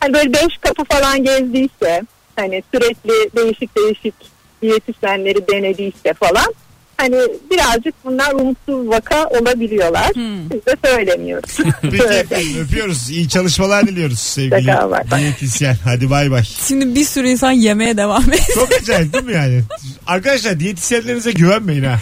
Hani 0.00 0.14
böyle 0.14 0.32
beş 0.32 0.58
kapı 0.60 0.84
falan 0.84 1.24
gezdiyse 1.24 2.02
hani 2.36 2.62
sürekli 2.74 3.30
değişik 3.36 3.76
değişik 3.76 4.14
diyetisyenleri 4.62 5.48
denediyse 5.48 6.14
falan 6.14 6.54
hani 6.96 7.16
birazcık 7.50 7.94
bunlar 8.04 8.32
umutsuz 8.32 8.88
vaka 8.88 9.24
olabiliyorlar. 9.28 10.10
Hmm. 10.14 10.50
Biz 10.50 10.66
de 10.66 10.76
söylemiyoruz. 10.84 11.56
Peki 11.82 12.60
öpüyoruz. 12.60 13.10
İyi 13.10 13.28
çalışmalar 13.28 13.86
diliyoruz 13.86 14.18
sevgili 14.18 14.72
diyetisyen. 15.18 15.76
Hadi 15.84 16.10
bay 16.10 16.30
bay. 16.30 16.44
Şimdi 16.68 16.94
bir 16.94 17.04
sürü 17.04 17.28
insan 17.28 17.52
yemeye 17.52 17.96
devam 17.96 18.22
ediyor. 18.22 18.44
Çok 18.54 18.72
acayip 18.72 19.12
değil 19.12 19.24
mi 19.24 19.32
yani? 19.32 19.62
Arkadaşlar 20.06 20.60
diyetisyenlerinize 20.60 21.32
güvenmeyin 21.32 21.84
ha. 21.84 22.00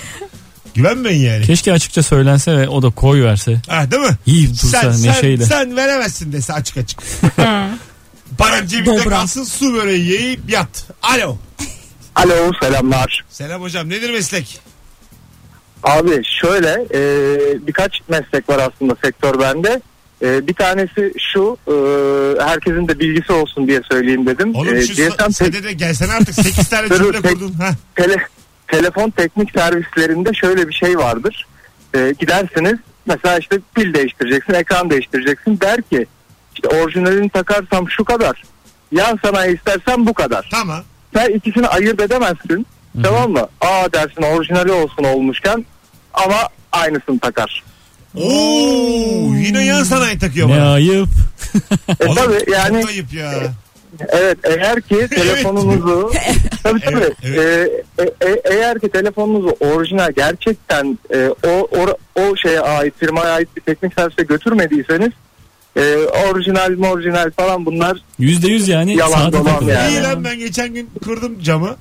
Güvenmeyin 0.75 1.27
yani. 1.27 1.47
Keşke 1.47 1.73
açıkça 1.73 2.03
söylense 2.03 2.53
ve 2.57 2.69
o 2.69 2.83
da 2.83 2.91
koy 2.91 3.23
verse. 3.25 3.61
Ah 3.69 3.91
değil 3.91 4.03
mi? 4.03 4.17
Yiyip 4.27 4.51
dursa 4.51 4.81
Sen, 4.81 4.93
sen, 4.93 5.11
neşeyle. 5.11 5.45
sen 5.45 5.77
veremezsin 5.77 6.33
dese 6.33 6.53
açık 6.53 6.77
açık. 6.77 7.01
Paran 8.39 8.67
cebinde 8.67 8.99
Dobra. 8.99 9.11
kalsın 9.11 9.45
su 9.45 9.75
böreği 9.75 10.11
yiyip 10.13 10.51
yat. 10.51 10.87
Alo. 11.03 11.37
Alo 12.15 12.51
selamlar. 12.63 13.25
Selam 13.31 13.63
hocam 13.63 13.89
nedir 13.89 14.11
meslek? 14.11 14.61
Abi 15.83 16.23
şöyle 16.41 16.69
e, 16.95 17.01
birkaç 17.67 18.01
meslek 18.09 18.49
var 18.49 18.59
aslında 18.73 18.97
sektör 19.05 19.39
bende. 19.41 19.81
E, 20.23 20.47
bir 20.47 20.55
tanesi 20.55 21.13
şu 21.33 21.57
e, 21.69 21.73
herkesin 22.45 22.89
de 22.89 22.99
bilgisi 22.99 23.33
olsun 23.33 23.67
diye 23.69 23.81
söyleyeyim 23.91 24.27
dedim. 24.27 24.55
Oğlum 24.55 24.75
E, 24.77 24.83
şu 24.83 24.95
GSM 24.95 25.31
sede 25.31 25.65
de 25.65 25.73
gelsene 25.73 26.13
artık 26.13 26.35
8 26.35 26.69
tane 26.69 26.89
cümle 26.97 27.21
kurdun. 27.23 27.53
Ha. 27.53 27.71
tele- 27.97 28.27
telefon 28.69 29.11
teknik 29.11 29.51
servislerinde 29.51 30.31
şöyle 30.35 30.69
bir 30.69 30.75
şey 30.75 30.99
vardır. 30.99 31.47
E, 31.95 32.15
gidersiniz 32.19 32.79
mesela 33.07 33.39
işte 33.39 33.59
pil 33.75 33.95
değiştireceksin, 33.95 34.55
ekran 34.55 34.91
değiştireceksin. 34.91 35.61
Der 35.61 35.83
ki 35.83 36.07
işte 36.55 36.69
orijinalini 36.69 37.29
takarsam 37.31 37.91
şu 37.91 38.05
kadar. 38.05 38.43
Yan 38.93 39.19
sanayi 39.25 39.57
istersen 39.57 40.07
bu 40.07 40.15
kadar. 40.15 40.49
Tamam. 40.51 40.81
Sen 41.15 41.29
ikisini 41.35 41.67
ayırt 41.69 42.01
edemezsin. 42.01 42.67
Tamam 43.03 43.31
mı? 43.33 43.47
Aa 43.61 43.93
dersin 43.93 44.23
orijinali 44.23 44.73
olsun 44.73 45.05
olmuşken 45.05 45.65
ama 46.15 46.49
aynısını 46.73 47.19
takar. 47.19 47.63
Oo, 48.17 49.35
yine 49.35 49.65
yan 49.65 49.83
sanayi 49.83 50.19
takıyor 50.19 50.49
Ne 50.49 50.53
bana. 50.53 50.73
ayıp. 50.73 51.09
E 52.01 52.07
Oğlum, 52.07 52.15
tabii 52.15 52.51
yani 52.53 52.81
Çok 52.81 52.91
ayıp 52.91 53.13
ya. 53.13 53.33
evet 54.09 54.39
eğer 54.45 54.81
ki 54.81 55.09
telefonunuzu 55.15 56.13
tabii 56.63 56.81
tabii 56.85 56.97
Evet, 57.25 57.69
E, 57.99 58.05
e, 58.05 58.31
e- 58.31 58.43
eğer 58.55 58.79
ki 58.81 58.89
telefonunuzu 58.89 59.57
orijinal 59.61 60.13
gerçekten 60.17 60.99
e, 61.15 61.29
o, 61.47 61.69
o 61.79 61.97
o 62.21 62.37
şeye 62.37 62.61
ait 62.61 62.95
firmaya 62.99 63.33
ait 63.35 63.49
bir 63.57 63.61
teknik 63.61 63.95
servise 63.95 64.23
götürmediyseniz 64.23 65.11
e, 65.77 65.97
orijinal 66.31 66.91
orijinal 66.93 67.31
falan 67.37 67.67
bunlar 67.67 67.99
Yüzde 68.19 68.49
yüz 68.49 68.69
yani 68.69 68.97
Yalan 68.97 69.19
saate 69.19 69.33
dolan 69.39 69.53
takılıyor. 69.53 69.77
yani. 69.79 69.93
İyi 69.93 70.03
lan 70.03 70.25
ben 70.25 70.39
geçen 70.39 70.75
gün 70.75 70.91
kırdım 71.05 71.41
camı. 71.43 71.77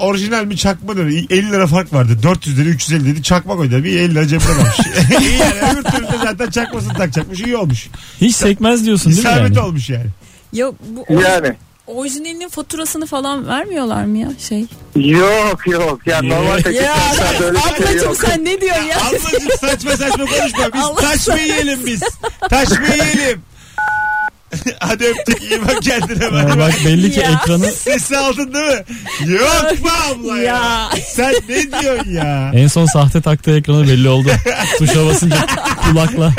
Orijinal 0.00 0.44
mi 0.44 0.56
çakma 0.56 0.96
dedi. 0.96 1.26
50 1.30 1.52
lira 1.52 1.66
fark 1.66 1.92
vardı. 1.92 2.18
400 2.22 2.58
dedi 2.58 2.68
350 2.68 3.06
dedi. 3.06 3.22
Çakma 3.22 3.56
koydu. 3.56 3.84
Bir 3.84 3.98
50 4.00 4.14
lira 4.14 4.26
cebine 4.26 4.46
kalmış. 4.46 4.78
iyi 5.20 5.38
yani 5.38 5.72
öbür 5.72 5.82
türlü 5.82 6.06
de 6.06 6.16
zaten 6.22 6.50
çakmasını 6.50 6.92
takacakmış. 6.92 7.40
iyi 7.40 7.56
olmuş. 7.56 7.88
Hiç 8.20 8.36
sekmez 8.36 8.84
diyorsun 8.86 9.12
değil 9.12 9.24
mi 9.24 9.30
İsabet 9.30 9.56
yani? 9.56 9.60
olmuş 9.60 9.90
yani. 9.90 10.06
Ya 10.52 10.66
bu 11.08 11.20
yani 11.22 11.54
orijinalinin 11.86 12.48
faturasını 12.48 13.06
falan 13.06 13.48
vermiyorlar 13.48 14.04
mı 14.04 14.18
ya 14.18 14.28
şey? 14.48 14.64
yok 14.96 15.66
yok 15.66 16.00
yani 16.06 16.28
normal 16.28 16.58
Ya 16.58 16.64
bir 16.64 16.72
şey 16.72 16.88
ablacım 16.90 18.04
yok. 18.08 18.16
sen 18.16 18.44
ne 18.44 18.60
diyorsun 18.60 18.82
ya? 18.84 18.96
Ablacım 19.00 19.48
saçma 19.60 19.90
saçma 19.96 20.24
konuşma. 20.26 20.72
Biz 20.74 20.82
Allah 20.82 21.00
taş 21.00 21.28
mı 21.28 21.38
yiyelim 21.40 21.86
biz? 21.86 22.00
Taş 22.50 22.70
mı 22.70 22.86
yiyelim? 22.92 23.42
Hadi 24.80 25.04
öptük 25.04 25.42
iyi 25.42 25.60
bak 25.62 25.82
kendine. 25.82 26.32
Bak. 26.32 26.58
bak 26.58 26.74
belli 26.86 27.10
ki 27.12 27.20
Ya. 27.20 27.30
ekranı 27.42 27.72
Sesi 27.72 28.16
aldın 28.18 28.54
değil 28.54 28.64
mi? 28.66 28.84
Yok 29.32 29.82
mu 29.84 29.90
abla 30.10 30.38
ya? 30.38 30.42
Ya. 30.44 30.90
Sen 31.06 31.34
ne 31.48 31.80
diyorsun 31.80 32.10
ya? 32.10 32.50
en 32.54 32.66
son 32.66 32.86
sahte 32.86 33.20
taktığı 33.20 33.56
ekranı 33.56 33.88
belli 33.88 34.08
oldu. 34.08 34.30
Tuşa 34.78 35.06
basınca 35.06 35.46
kulakla. 35.90 36.32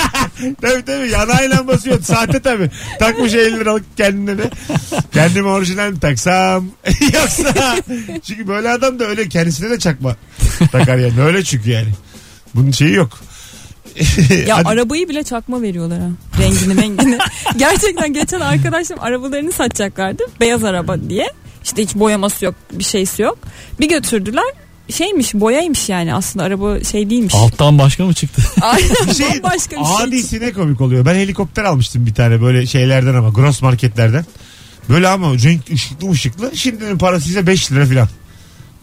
Tabii 0.62 0.86
tabii 0.86 1.10
yanayla 1.10 1.68
basıyor. 1.68 2.02
Sahte 2.02 2.40
tabii. 2.40 2.70
Takmış 3.00 3.34
50 3.34 3.60
liralık 3.60 3.98
kendine 3.98 4.38
de. 4.38 4.50
Kendime 5.14 5.48
orijinal 5.50 5.90
mi 5.92 6.00
taksam? 6.00 6.66
Yoksa. 7.14 7.76
Çünkü 8.28 8.48
böyle 8.48 8.70
adam 8.70 9.00
da 9.00 9.06
öyle 9.06 9.30
kendisine 9.30 9.70
de 9.70 9.80
çakma 9.80 10.16
takar 10.72 10.98
yani. 10.98 11.22
Öyle 11.22 11.44
çünkü 11.44 11.70
yani. 11.70 11.90
Bunun 12.56 12.72
şeyi 12.72 12.94
yok. 12.94 13.20
Ya 14.48 14.58
Hadi. 14.58 14.68
arabayı 14.68 15.10
bile 15.10 15.24
çakma 15.24 15.62
veriyorlar 15.62 16.00
ha. 16.00 16.08
Rengini 16.42 16.82
rengini. 16.82 17.18
Gerçekten 17.58 18.14
geçen 18.14 18.40
arkadaşım 18.40 18.98
arabalarını 19.00 19.52
satacaklardı. 19.52 20.24
Beyaz 20.40 20.64
araba 20.64 20.98
diye. 21.10 21.28
İşte 21.64 21.84
hiç 21.84 21.96
boyaması 21.96 22.46
yok 22.46 22.56
bir 22.72 22.84
şeysi 22.84 23.22
yok. 23.22 23.38
Bir 23.80 23.90
götürdüler. 23.90 24.44
şeymiş 24.90 25.34
boyaymış 25.34 25.90
yani 25.90 26.14
aslında 26.16 26.46
araba 26.46 26.84
şey 26.84 27.10
değilmiş. 27.10 27.36
Alttan 27.36 27.78
başka 27.80 28.06
mı 28.06 28.14
çıktı? 28.14 28.42
Aynen 28.62 29.14
şey 29.14 29.44
başka 29.44 29.80
bir 29.80 29.86
şey. 29.86 29.96
adisi 30.04 30.40
ne 30.40 30.52
komik 30.54 30.82
oluyor. 30.82 31.06
Ben 31.06 31.16
helikopter 31.16 31.64
almıştım 31.64 32.06
bir 32.06 32.14
tane 32.14 32.42
böyle 32.42 32.68
şeylerden 32.68 33.14
ama 33.14 33.30
gross 33.30 33.62
marketlerden. 33.62 34.26
Böyle 34.90 35.08
ama 35.08 35.34
renk 35.34 35.62
ışıklı 35.74 36.12
ışıklı. 36.12 36.52
Şimdinin 36.56 36.98
parası 36.98 37.30
ise 37.30 37.48
5 37.48 37.72
lira 37.72 37.86
falan. 37.86 38.08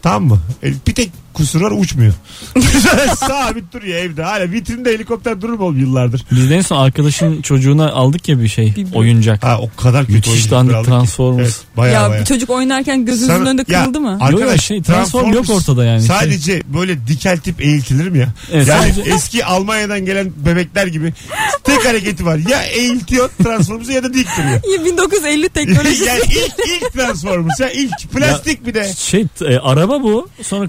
Tamam 0.01 0.23
mı? 0.23 0.39
E, 0.63 0.73
bir 0.87 0.95
tek 0.95 1.11
kusur 1.33 1.61
var 1.61 1.71
uçmuyor. 1.71 2.13
Sabit 3.17 3.73
duruyor 3.73 3.97
evde. 3.97 4.23
Hala 4.23 4.51
vitrinde 4.51 4.93
helikopter 4.93 5.41
durur 5.41 5.59
mu 5.59 5.79
yıllardır? 5.79 6.25
Biz 6.31 6.49
de 6.49 6.55
en 6.55 6.61
son 6.61 6.77
arkadaşın 6.77 7.41
çocuğuna 7.41 7.91
aldık 7.91 8.29
ya 8.29 8.39
bir 8.39 8.47
şey 8.47 8.73
oyuncak. 8.93 9.43
Ha 9.43 9.59
o 9.61 9.69
kadar 9.81 10.05
kötü 10.05 10.13
Müthiş 10.15 10.51
dandik. 10.51 10.85
Transformers. 10.85 11.45
Evet, 11.47 11.77
baya 11.77 11.93
ya 11.93 12.09
baya. 12.09 12.25
çocuk 12.25 12.49
oynarken 12.49 13.05
gözünüzün 13.05 13.33
Sana- 13.33 13.49
önünde 13.49 13.65
ya, 13.67 13.83
kırıldı 13.83 14.01
mı? 14.01 14.17
Arkadaş 14.21 14.51
Yok, 14.51 14.61
şey, 14.61 14.81
Transform 14.81 15.23
Transformers 15.23 15.49
yok 15.49 15.57
ortada 15.57 15.85
yani. 15.85 16.01
Sadece 16.01 16.61
böyle 16.73 17.07
dikeltip 17.07 17.61
eğiltilir 17.61 18.09
mi 18.09 18.17
ya? 18.19 18.27
Evet, 18.51 18.67
yani 18.67 18.93
sadece- 18.93 19.11
eski 19.11 19.45
Almanya'dan 19.45 20.05
gelen 20.05 20.31
bebekler 20.45 20.87
gibi 20.87 21.13
tek 21.63 21.85
hareketi 21.85 22.25
var. 22.25 22.39
Ya 22.49 22.61
eğiltiyor 22.63 23.29
Transformers'ı 23.43 23.91
ya 23.91 24.03
da 24.03 24.13
dik 24.13 24.27
duruyor. 24.37 24.77
Ya 24.79 24.85
1950 24.85 25.49
teknolojisi. 25.49 26.03
yani 26.09 26.21
ilk, 26.29 26.67
ilk 26.81 26.93
Transformers 26.93 27.59
ya 27.59 27.69
ilk 27.69 28.11
plastik 28.13 28.65
bir 28.65 28.73
de. 28.73 28.93
Şey 28.97 29.25
e, 29.45 29.57
araba 29.57 30.03
bu. 30.03 30.29
Sonra 30.41 30.67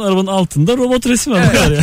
kaldırıyorsun 0.00 0.26
arabanın 0.26 0.26
altında 0.38 0.76
robot 0.76 1.06
resmi 1.06 1.32
var. 1.32 1.40
Ya. 1.54 1.82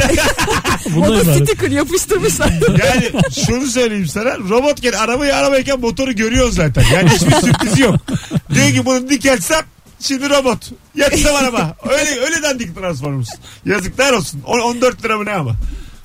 Bundan 0.96 1.12
Ona 1.12 1.22
ibaret. 1.22 1.44
sticker 1.50 1.72
yapıştırmışlar. 1.72 2.50
Yani 2.86 3.12
şunu 3.48 3.66
söyleyeyim 3.68 4.08
sana. 4.08 4.38
Robotken 4.38 4.92
arabayı 4.92 5.36
arabayken 5.36 5.80
motoru 5.80 6.16
görüyor 6.16 6.52
zaten. 6.52 6.84
Yani 6.94 7.10
hiçbir 7.10 7.32
sürprizi 7.42 7.82
yok. 7.82 7.96
Diyor 8.54 8.68
ki 8.72 8.86
bunu 8.86 9.10
dikelsem 9.10 9.62
şimdi 10.00 10.30
robot. 10.30 10.72
Yatsam 10.96 11.36
araba. 11.36 11.76
Öyle, 11.90 12.20
öyle 12.20 12.44
dandik 12.44 12.76
Transformers. 12.76 13.30
Yazıklar 13.66 14.14
olsun. 14.14 14.42
On- 14.46 14.60
14 14.60 15.06
lira 15.06 15.18
mı 15.18 15.26
ne 15.26 15.34
ama. 15.34 15.56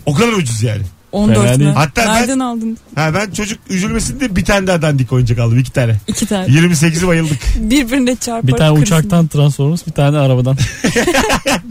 O 0.07 0.15
kadar 0.15 0.33
ucuz 0.33 0.63
yani. 0.63 0.83
14 1.13 1.47
Fena 1.47 1.57
mü? 1.57 1.73
Hatta 1.75 2.03
ben- 2.07 2.15
Nereden 2.15 2.39
aldın? 2.39 2.79
Ha 2.95 3.15
ben 3.15 3.31
çocuk 3.31 3.59
üzülmesin 3.71 4.21
diye 4.21 4.37
bir 4.37 4.45
tane 4.45 4.67
daha 4.67 4.83
dandik 4.83 5.13
oyuncak 5.13 5.39
aldım. 5.39 5.59
iki 5.59 5.71
tane. 5.73 5.97
İki 6.09 6.27
tane. 6.27 6.47
28'i 6.47 7.07
bayıldık. 7.07 7.39
Birbirine 7.59 8.17
çarpar. 8.17 8.47
Bir 8.49 8.53
tane 8.53 8.79
kırsın. 8.81 8.97
uçaktan 8.97 9.27
Transformers 9.27 9.87
bir 9.87 9.93
tane 9.93 10.19
arabadan. 10.19 10.57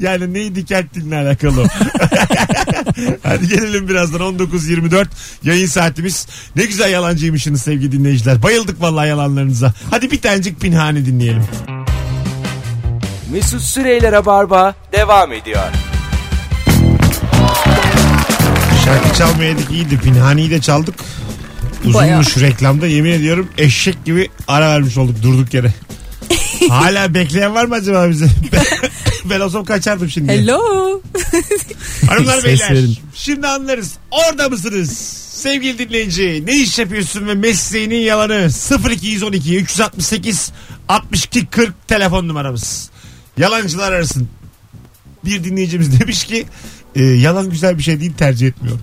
Yani 0.01 0.33
neyi 0.33 0.55
dikelttiğinle 0.55 1.15
alakalı 1.17 1.61
o. 1.61 1.65
Hadi 3.23 3.47
gelelim 3.47 3.87
birazdan 3.89 4.21
19.24 4.21 5.05
yayın 5.43 5.67
saatimiz. 5.67 6.27
Ne 6.55 6.65
güzel 6.65 6.91
yalancıymışsınız 6.91 7.61
sevgili 7.61 7.91
dinleyiciler. 7.91 8.43
Bayıldık 8.43 8.81
vallahi 8.81 9.07
yalanlarınıza. 9.07 9.73
Hadi 9.91 10.11
bir 10.11 10.21
tanecik 10.21 10.59
pinhane 10.61 11.05
dinleyelim. 11.05 11.43
Mesut 13.31 13.61
Süreyler'e 13.61 14.25
barba 14.25 14.75
devam 14.93 15.31
ediyor. 15.33 15.61
Şarkı 18.85 19.17
çalmayaydık 19.17 19.71
iyiydi. 19.71 19.99
Pinhaneyi 19.99 20.49
de 20.49 20.61
çaldık. 20.61 20.95
Uzunmuş 21.85 22.37
reklamda 22.37 22.87
yemin 22.87 23.11
ediyorum 23.11 23.49
eşek 23.57 24.05
gibi 24.05 24.29
ara 24.47 24.69
vermiş 24.69 24.97
olduk 24.97 25.23
durduk 25.23 25.53
yere. 25.53 25.73
Hala 26.69 27.13
bekleyen 27.13 27.55
var 27.55 27.65
mı 27.65 27.75
acaba 27.75 28.09
bize? 28.09 28.27
ben 29.25 29.39
olsam 29.39 29.65
kaçardım 29.65 30.09
şimdi. 30.09 30.31
Hello. 30.31 30.61
Hanımlar 32.09 32.43
beyler 32.43 32.71
verin. 32.71 32.97
şimdi 33.13 33.47
anlarız. 33.47 33.93
Orada 34.11 34.49
mısınız? 34.49 34.97
Sevgili 35.31 35.77
dinleyici 35.79 36.43
ne 36.45 36.57
iş 36.57 36.79
yapıyorsun 36.79 37.27
ve 37.27 37.33
mesleğinin 37.35 37.99
yalanı 37.99 38.49
0212 38.91 39.57
368 39.57 40.51
62 40.87 41.45
40 41.45 41.87
telefon 41.87 42.27
numaramız. 42.27 42.89
Yalancılar 43.37 43.91
arasın. 43.91 44.29
Bir 45.25 45.43
dinleyicimiz 45.43 45.99
demiş 45.99 46.25
ki 46.25 46.45
e, 46.95 47.03
yalan 47.03 47.49
güzel 47.49 47.77
bir 47.77 47.83
şey 47.83 47.99
değil 47.99 48.13
tercih 48.17 48.47
etmiyorum. 48.47 48.81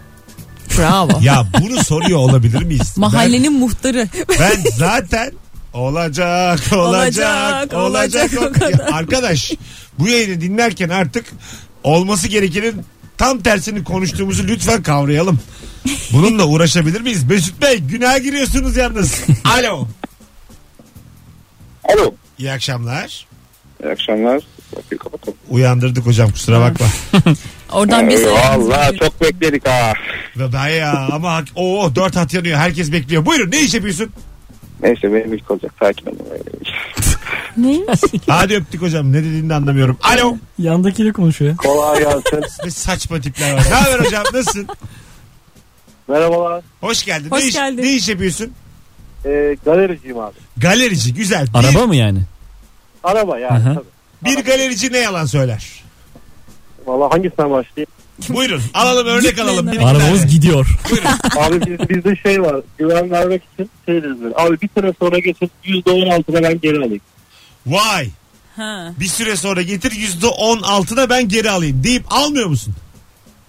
Bravo. 0.79 1.19
Ya 1.23 1.47
bunu 1.61 1.85
soruyor 1.85 2.19
olabilir 2.19 2.63
miyiz? 2.63 2.93
Mahallenin 2.97 3.53
muhtarı. 3.53 4.09
Ben, 4.41 4.57
zaten 4.77 5.33
olacak 5.73 6.61
olacak 6.73 6.73
Olacak, 6.73 7.75
olacak. 7.75 8.31
olacak, 8.31 8.31
o 8.39 8.53
kadar. 8.53 8.93
Arkadaş 8.93 9.53
bu 9.99 10.09
yayını 10.09 10.41
dinlerken 10.41 10.89
artık 10.89 11.27
olması 11.85 12.29
gerekenin 12.29 12.75
tam 13.19 13.39
tersini 13.41 13.85
konuştuğumuzu 13.85 14.47
lütfen 14.49 14.83
kavrayalım. 14.83 15.39
Bununla 16.13 16.45
uğraşabilir 16.47 17.01
miyiz? 17.01 17.25
Mesut 17.25 17.63
Bey 17.63 17.79
günah 17.79 18.23
giriyorsunuz 18.23 18.77
yalnız. 18.77 19.15
Alo. 19.45 19.89
Alo. 21.85 22.15
İyi 22.39 22.53
akşamlar. 22.53 23.27
İyi 23.85 23.91
akşamlar. 23.93 24.43
Bakayım 24.77 25.03
kapatalım. 25.05 25.39
Uyandırdık 25.49 26.07
hocam 26.07 26.31
kusura 26.31 26.61
bakma. 26.61 26.87
Oradan 27.73 28.09
bir 28.09 28.27
Vallahi 28.27 28.97
çok 28.99 29.21
bekledik 29.21 29.69
ha. 29.69 29.93
Ve 30.37 30.53
ben 30.53 30.69
ya 30.69 31.09
ama 31.13 31.35
hak- 31.37 31.53
oo 31.57 31.95
dört 31.95 32.17
hat 32.17 32.35
yanıyor 32.35 32.59
herkes 32.59 32.93
bekliyor. 32.93 33.27
Buyurun 33.27 33.51
ne 33.51 33.61
iş 33.61 33.75
yapıyorsun? 33.75 34.11
Neyse 34.83 35.03
benim 35.15 35.35
ilk 35.35 35.51
olacak. 35.51 35.73
Sakin 35.81 36.07
olun. 36.07 36.19
Ne? 37.57 37.79
Hadi 38.29 38.55
öptük 38.57 38.83
hocam 38.83 39.13
ne 39.13 39.17
dediğini 39.19 39.51
de 39.51 39.55
anlamıyorum. 39.55 39.99
Alo. 40.03 40.37
Yandakiyle 40.59 41.13
konuşuyor. 41.13 41.57
Kolay 41.57 41.99
gelsin. 41.99 42.45
Ne 42.65 42.71
saçma 42.71 43.21
tipler 43.21 43.53
var. 43.55 43.63
Ne 43.71 43.75
haber 43.75 44.05
hocam 44.07 44.25
nasılsın? 44.35 44.69
Merhabalar. 46.09 46.63
Hoş 46.81 47.05
geldin. 47.05 47.31
Hoş 47.31 47.43
ne, 47.43 47.49
iş, 47.49 47.55
geldin. 47.55 47.83
ne 47.83 47.93
iş 47.93 48.09
yapıyorsun? 48.09 48.53
Ee, 49.27 49.57
galericiyim 49.65 50.19
abi. 50.19 50.35
Galerici 50.57 51.15
güzel. 51.15 51.47
Bir- 51.55 51.59
Araba 51.59 51.87
mı 51.87 51.97
yani? 51.97 52.21
Araba 53.05 53.39
yani 53.39 53.53
Aha. 53.53 53.75
tabii. 53.75 53.87
Bir 54.37 54.45
galerici 54.45 54.93
ne 54.93 54.99
yalan 54.99 55.27
söyler? 55.27 55.83
Valla 56.89 57.11
hangisinden 57.15 57.51
başlayayım? 57.51 57.91
Buyurun 58.29 58.63
alalım 58.75 59.07
örnek 59.07 59.39
alalım. 59.39 59.67
Bir 59.67 59.73
iki 59.73 59.85
Arabamız 59.85 60.21
tane. 60.21 60.31
gidiyor. 60.33 60.67
abi 61.39 61.61
biz, 61.67 61.89
bizde 61.89 62.17
şey 62.17 62.43
var. 62.43 62.57
Güven 62.79 63.11
vermek 63.11 63.43
için 63.55 63.71
şey 63.87 64.03
deriz 64.03 64.23
böyle. 64.23 64.35
Abi 64.37 64.61
bir 64.61 64.69
sene 64.81 64.93
sonra 65.01 65.19
geçin 65.19 65.51
%16'da 65.65 66.43
ben 66.43 66.61
geri 66.61 66.79
alayım. 66.79 67.01
Vay 67.67 68.09
Ha. 68.57 68.93
bir 69.01 69.07
süre 69.07 69.37
sonra 69.37 69.63
getir 69.63 69.93
yüzde 69.93 70.27
on 70.27 70.63
altına 70.63 71.11
ben 71.11 71.29
geri 71.29 71.51
alayım 71.51 71.85
deyip 71.85 72.05
almıyor 72.11 72.47
musun? 72.47 72.75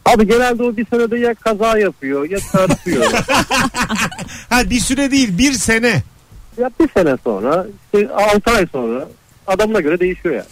Abi 0.05 0.27
genelde 0.27 0.63
o 0.63 0.77
bir 0.77 0.85
senede 0.89 1.17
ya 1.19 1.33
kaza 1.33 1.77
yapıyor 1.79 2.29
ya 2.29 2.39
çarpıyor. 2.51 3.11
Ha 4.49 4.69
bir 4.69 4.79
süre 4.79 5.11
değil 5.11 5.37
bir 5.37 5.53
sene. 5.53 6.03
ya 6.57 6.69
bir 6.79 6.89
sene 6.93 7.15
sonra 7.23 7.67
işte 7.93 8.09
6 8.13 8.51
ay 8.51 8.65
sonra 8.71 9.07
adamına 9.49 9.79
göre 9.81 9.99
değişiyor 9.99 10.35
yani. 10.35 10.45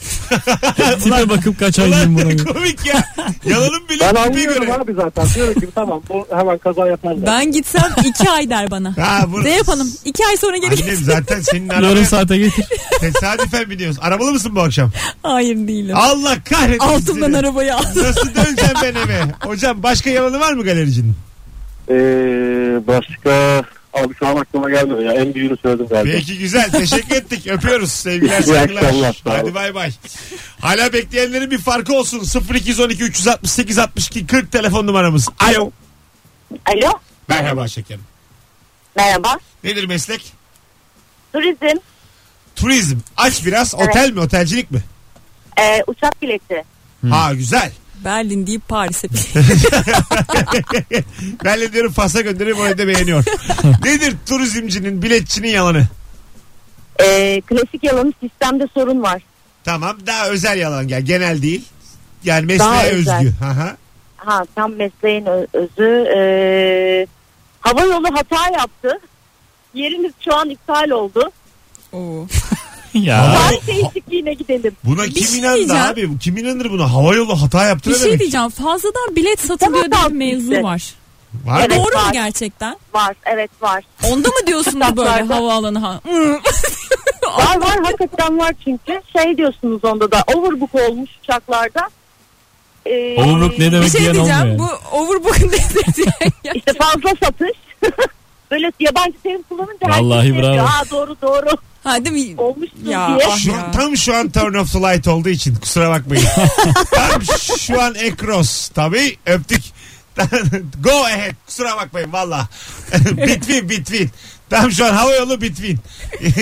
Tipe 1.04 1.30
bakıp 1.30 1.60
kaç 1.60 1.80
ay 1.80 1.90
Ulan 1.90 2.16
buna. 2.18 2.24
ne 2.26 2.38
komik 2.38 2.86
ya. 2.86 3.04
Yalanın 3.46 3.90
bile 3.90 4.00
Ben 4.02 4.08
tipe 4.10 4.20
anlıyorum 4.20 4.62
göre. 4.66 4.74
abi 4.74 4.94
zaten. 4.94 5.26
Diyorum 5.36 5.54
ki 5.54 5.68
tamam 5.76 6.02
bu 6.10 6.28
hemen 6.38 6.58
kaza 6.58 6.88
yapar. 6.88 7.14
zaten. 7.16 7.26
Ben 7.26 7.52
gitsem 7.52 7.92
iki 8.06 8.30
ay 8.30 8.50
der 8.50 8.72
bana. 8.72 8.98
Ha, 8.98 9.26
bu... 9.28 9.44
Ne 9.44 9.50
yapalım? 9.56 9.92
İki 10.06 10.26
ay 10.26 10.38
sonra 10.38 10.58
geri 10.58 10.72
Annem 10.84 10.86
git. 10.96 11.06
zaten 11.06 11.42
senin 11.42 11.70
Yarım 11.70 11.86
arabaya 11.86 12.06
saate 12.06 12.38
getir. 12.38 12.66
tesadüfen 13.00 13.70
biniyoruz. 13.70 13.98
Arabalı 14.02 14.32
mısın 14.32 14.56
bu 14.56 14.62
akşam? 14.62 14.92
Hayır 15.24 15.56
değilim. 15.68 15.96
Allah 15.96 16.38
kahretsin 16.50 16.88
Altından 16.88 17.26
seni. 17.26 17.38
arabayı 17.38 17.76
aldım. 17.76 18.04
Nasıl 18.04 18.36
döneceğim 18.36 18.74
ben 18.84 18.96
eve? 18.96 19.22
Hocam 19.44 19.84
başka 19.84 20.10
yalanı 20.10 20.40
var 20.40 20.54
mı 20.54 20.64
galericinin? 20.64 21.16
Ee, 21.90 21.94
başka 22.88 23.64
abi 23.98 24.14
şu 24.20 24.28
an 24.28 24.36
aklıma 24.36 24.70
gelmedi 24.70 25.04
ya. 25.04 25.14
En 25.14 25.34
büyüğünü 25.34 25.58
söyledim 25.62 25.88
galiba. 25.88 26.12
Peki 26.18 26.38
güzel. 26.40 26.72
Teşekkür 26.72 27.16
ettik. 27.16 27.48
Öpüyoruz. 27.52 27.92
Sevgiler 27.92 28.42
saygılar. 28.42 29.22
Hadi 29.26 29.54
bay 29.56 29.76
bay. 29.76 29.92
Hala 30.60 30.94
bekleyenlerin 30.94 31.52
bir 31.52 31.58
farkı 31.58 31.94
olsun. 31.94 32.44
0212 32.54 33.04
368 33.04 33.78
62 33.80 34.28
40 34.28 34.52
telefon 34.52 34.88
numaramız. 34.88 35.30
Alo. 35.40 35.72
Alo. 36.66 36.92
Merhaba 37.28 37.68
şekerim. 37.68 38.04
Merhaba. 38.96 39.38
Nedir 39.64 39.86
meslek? 39.86 40.34
Turizm. 41.34 41.80
Turizm. 42.56 42.98
Aç 43.18 43.46
biraz. 43.46 43.76
Otel 43.76 44.12
mi? 44.12 44.20
Otelcilik 44.20 44.72
mi? 44.72 44.84
e, 45.60 45.84
uçak 45.88 46.22
bileti. 46.22 46.64
Ha 47.10 47.34
güzel. 47.34 47.72
Berlin 48.06 48.48
deyip 48.48 48.68
Paris'e. 48.68 49.08
ben 51.46 51.60
de 51.62 51.74
diyorum 51.74 51.92
Fas'a 51.92 52.22
göndereyim 52.22 52.60
orayı 52.60 52.78
da 52.78 52.88
beğeniyor. 52.88 53.24
Nedir 53.86 54.16
turizmcinin, 54.26 55.02
biletçinin 55.02 55.48
yalanı? 55.48 55.84
E, 57.00 57.42
klasik 57.42 57.84
yalanı 57.84 58.14
sistemde 58.24 58.68
sorun 58.74 59.02
var. 59.04 59.22
Tamam 59.64 59.98
daha 60.06 60.28
özel 60.30 60.58
yalan 60.58 60.88
gel. 60.88 61.02
Genel 61.02 61.42
değil. 61.42 61.66
Yani 62.24 62.46
mesleğe 62.46 62.70
Daha 62.70 62.88
özel. 62.88 63.18
özgü. 63.18 63.34
Aha. 63.46 63.78
Ha 64.18 64.44
tam 64.56 64.74
mesleğin 64.76 65.26
ö- 65.26 65.48
özü. 65.54 66.08
E, 66.18 66.20
hava 67.62 67.82
yolu 67.82 68.08
hata 68.14 68.50
yaptı. 68.58 69.00
Yerimiz 69.74 70.12
şu 70.26 70.36
an 70.36 70.50
iptal 70.50 70.90
oldu. 70.90 71.32
Oo. 71.94 72.28
ya. 73.04 73.34
Tarih 73.36 73.68
değişikliğine 73.68 74.34
gidelim. 74.34 74.76
Buna 74.84 75.04
Bir 75.04 75.14
kim 75.14 75.28
şey 75.28 75.40
inandı 75.40 75.58
diyeceğim. 75.58 75.84
abi? 75.86 76.20
Kim 76.20 76.38
inanır 76.38 76.72
buna? 76.72 76.94
Havayolu 76.94 77.42
hata 77.42 77.64
yaptı 77.66 77.90
Bir 77.90 77.96
ne 77.96 78.00
şey 78.00 78.08
demek? 78.08 78.20
diyeceğim. 78.20 78.50
Fazladan 78.50 79.16
bilet 79.16 79.40
satılıyor 79.40 79.60
Tamam, 79.60 79.82
diye 79.82 79.86
bir 79.92 79.92
tamam, 79.92 80.14
mevzu 80.18 80.52
işte. 80.52 80.64
var. 80.64 80.84
Var 81.46 81.58
mı? 81.60 81.66
Evet. 81.68 81.78
Doğru 81.80 81.98
mu 81.98 82.04
var. 82.08 82.14
gerçekten? 82.14 82.78
Var 82.94 83.16
evet 83.26 83.52
var. 83.62 83.84
Onda 84.12 84.28
mı 84.30 84.48
diyorsunuz 84.48 84.76
böyle 84.98 85.10
Kitaplarda. 85.10 85.36
havaalanı 85.36 85.80
ha? 85.80 86.00
Var 87.38 87.62
var 87.62 87.78
hakikaten 87.84 88.38
var 88.40 88.54
çünkü. 88.64 89.02
Şey 89.18 89.38
diyorsunuz 89.38 89.86
onda 89.86 90.12
da 90.12 90.24
overbook 90.36 90.76
olmuş 90.76 91.10
uçaklarda. 91.24 91.90
e, 92.86 93.16
Overbook 93.22 93.60
ne 93.60 93.72
demek 93.72 93.86
Bir 93.86 93.90
şey 93.92 94.02
diyen 94.02 94.14
diyeceğim. 94.14 94.42
olmuyor. 94.42 94.58
Bu 94.92 94.98
overbook 94.98 95.40
nedir 95.42 95.86
diye. 95.96 96.32
işte 96.56 96.74
fazla 96.74 97.10
satış. 97.24 97.58
Böyle 98.52 98.72
yabancı 98.80 99.14
terim 99.24 99.42
kullanınca 99.50 99.88
Vallahi 99.88 100.18
herkes 100.18 100.34
şey 100.34 100.42
bravo. 100.44 100.54
diyor, 100.54 100.66
Ha 100.66 100.84
doğru 100.92 101.16
doğru 101.22 101.48
Ha 101.88 102.06
değil 102.06 102.30
mi? 102.36 102.42
olmuşsun 102.42 102.78
Ya, 102.86 103.08
diye. 103.08 103.28
ah 103.28 103.38
Şu 103.38 103.50
ya. 103.52 103.72
tam 103.72 103.98
şu 103.98 104.16
an 104.16 104.30
turn 104.30 104.54
off 104.54 104.74
the 104.74 104.80
light 104.80 105.08
olduğu 105.08 105.30
için 105.30 105.56
kusura 105.56 105.90
bakmayın. 105.90 106.26
tam 106.92 107.22
şu 107.60 107.82
an 107.82 107.96
ekros 107.96 108.70
tabii 108.70 109.18
öptük. 109.26 109.62
Go 110.84 111.04
ahead 111.06 111.34
kusura 111.46 111.78
bakmayın 111.78 112.14
valla. 112.14 112.48
between 113.18 113.70
between. 113.70 114.10
Tam 114.50 114.72
şu 114.72 114.86
an 114.86 114.94
hava 114.94 115.16
yolu 115.16 115.42
between. 115.42 115.78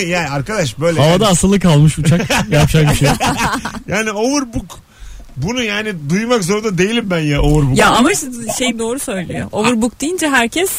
yani 0.06 0.28
arkadaş 0.28 0.78
böyle. 0.78 1.00
Havada 1.00 1.24
yani, 1.24 1.32
asılı 1.32 1.60
kalmış 1.60 1.98
uçak. 1.98 2.30
Yapacak 2.50 2.90
bir 2.92 2.96
şey. 2.96 3.08
yok. 3.08 3.16
yani 3.88 4.12
overbook. 4.12 4.78
Bunu 5.36 5.62
yani 5.62 5.94
duymak 6.10 6.44
zorunda 6.44 6.78
değilim 6.78 7.10
ben 7.10 7.18
ya 7.20 7.42
overbook. 7.42 7.78
Ya 7.78 7.90
ama 7.90 8.10
şey 8.58 8.78
doğru 8.78 8.98
söylüyor. 8.98 9.48
Overbook 9.52 10.00
deyince 10.00 10.28
herkes 10.28 10.70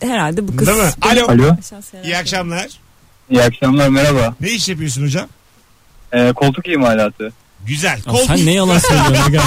herhalde 0.00 0.48
bu 0.48 0.56
kız. 0.56 0.68
Değil 0.68 0.78
mi? 0.78 0.90
Alo. 1.02 1.26
Alo. 1.28 1.56
İyi 2.04 2.16
akşamlar. 2.16 2.83
İyi 3.30 3.42
akşamlar 3.42 3.88
merhaba. 3.88 4.34
Ne 4.40 4.50
iş 4.50 4.68
yapıyorsun 4.68 5.02
hocam? 5.02 5.28
Ee, 6.12 6.32
koltuk 6.32 6.68
imalatı. 6.68 7.32
Güzel. 7.66 7.98
Ya 8.06 8.12
Kol 8.12 8.26
sen 8.26 8.46
ne 8.46 8.52
yalan 8.52 8.78
söylüyorsun? 8.78 9.14
aga? 9.14 9.42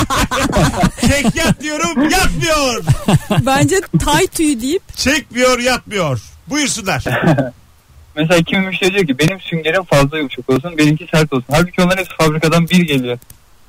çek 1.02 1.36
yat 1.36 1.62
diyorum 1.62 2.10
yatmıyor. 2.10 2.84
Bence 3.46 3.76
tay 4.06 4.28
tüyü 4.28 4.62
deyip 4.62 4.96
Çekmiyor 4.96 5.60
yatmıyor. 5.60 6.22
Buyursunlar. 6.48 7.04
Mesela 8.16 8.42
kimi 8.44 8.68
müşteri 8.68 8.94
diyor 8.94 9.08
ki 9.08 9.20
benim 9.20 9.40
süngerim 9.42 9.84
fazla 9.84 10.18
yumuşak 10.18 10.50
olsun 10.50 10.78
benimki 10.78 11.08
sert 11.14 11.34
olsun. 11.34 11.46
Halbuki 11.52 11.82
onların 11.82 11.98
hepsi 12.04 12.16
fabrikadan 12.18 12.70
bir 12.70 12.82
geliyor. 12.88 13.18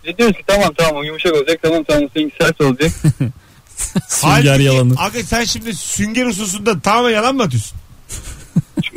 Biz 0.06 0.18
diyoruz 0.18 0.36
ki 0.36 0.42
tamam 0.46 0.74
tamam 0.78 0.96
o 0.96 1.02
yumuşak 1.02 1.34
olacak 1.34 1.58
tamam 1.62 1.84
tamam 1.88 2.08
seninki 2.14 2.36
sert 2.40 2.60
olacak. 2.60 2.90
Sünger 4.08 4.44
Halbuki, 4.46 4.62
yalanı. 4.62 4.94
Aga 4.98 5.22
sen 5.22 5.44
şimdi 5.44 5.74
sünger 5.74 6.26
hususunda 6.26 6.80
tamamen 6.80 7.10
yalan 7.10 7.34
mı 7.34 7.42
atıyorsun? 7.42 7.77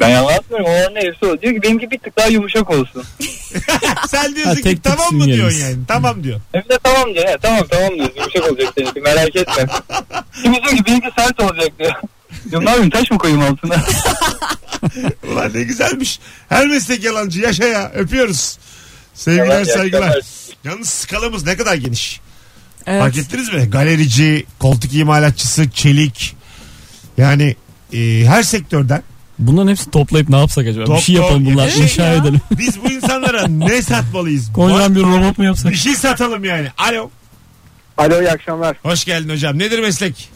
Ben 0.02 0.10
yalan 0.10 0.34
atmıyorum 0.34 0.66
onların 0.68 0.96
hepsi 0.96 1.26
o. 1.26 1.42
Diyor 1.42 1.54
ki 1.54 1.62
benimki 1.62 1.92
bir 1.92 2.00
tık 2.00 2.18
daha 2.18 2.28
yumuşak 2.28 2.70
olsun. 2.70 3.04
sen 4.08 4.36
diyorsun 4.36 4.50
Ha, 4.52 4.56
ki 4.56 4.62
tek 4.62 4.76
tük 4.76 4.84
tamam 4.84 5.14
mı 5.14 5.26
diyorsun 5.26 5.60
yani? 5.60 5.76
Tamam 5.88 6.24
diyor. 6.24 6.40
Hem 6.52 6.62
de 6.70 6.80
tamam 6.84 7.14
diyor. 7.16 7.28
He, 7.28 7.38
tamam 7.42 7.64
tamam 7.72 7.96
diyor 7.96 8.10
yumuşak 8.18 8.52
olacak 8.52 8.74
seninki 8.78 9.02
merak 9.02 9.36
etme. 9.36 9.66
Kimi 10.44 10.56
diyor 10.56 10.76
ki 10.78 10.86
benimki 10.86 11.10
sert 11.18 11.40
olacak 11.40 11.80
diyor. 11.80 11.92
Diyorum 12.50 12.66
ne 12.66 12.70
yapayım 12.70 12.90
taş 12.90 13.12
mı 13.12 13.18
koyayım 13.18 13.42
altına? 13.44 13.76
Ulan 15.32 15.52
ne 15.54 15.64
güzelmiş. 15.64 16.20
Her 16.50 16.68
meslek 16.68 17.04
yalancı 17.04 17.42
yaşa 17.42 17.64
ya. 17.66 17.92
Öpüyoruz. 17.96 18.58
Sevgiler 19.14 19.46
Yalan, 19.46 19.64
iyi 19.64 19.74
saygılar. 19.74 20.02
akşamlar. 20.08 20.22
Yalnız 20.64 20.90
skalamız 20.90 21.46
ne 21.46 21.58
kadar 21.58 21.76
geniş. 21.76 22.20
evet. 22.88 23.02
Fark 23.02 23.18
ettiniz 23.18 23.54
mi? 23.54 23.70
Galerici, 23.70 24.46
koltuk 24.60 24.94
imalatçısı, 24.94 25.70
çelik. 25.70 26.36
Yani 27.18 27.56
e, 27.94 27.98
her 28.26 28.44
sektörden 28.44 29.04
Bunların 29.42 29.72
hepsini 29.72 29.92
toplayıp 29.92 30.30
ne 30.30 30.40
yapsak 30.40 30.68
acaba? 30.68 30.86
Top- 30.86 30.98
bir 30.98 31.02
şey 31.02 31.16
yapalım 31.16 31.46
bunlar. 31.46 31.64
Evet 31.64 31.78
inşa 31.78 32.04
ya. 32.04 32.14
edelim. 32.14 32.42
biz 32.52 32.84
bu 32.84 32.92
insanlara 32.92 33.48
ne 33.48 33.82
satmalıyız? 33.82 34.54
Kocaman 34.54 34.96
bir 34.96 35.02
robot 35.04 35.38
mu 35.38 35.46
yapsak? 35.46 35.72
Bir 35.72 35.78
şey 35.78 35.96
satalım 35.96 36.44
yani. 36.44 36.68
Alo. 36.78 37.10
Alo 37.98 38.22
iyi 38.22 38.32
akşamlar. 38.32 38.78
Hoş 38.84 39.06
geldin 39.06 39.30
hocam. 39.30 39.60
Nedir 39.60 39.80
meslek? 39.80 40.30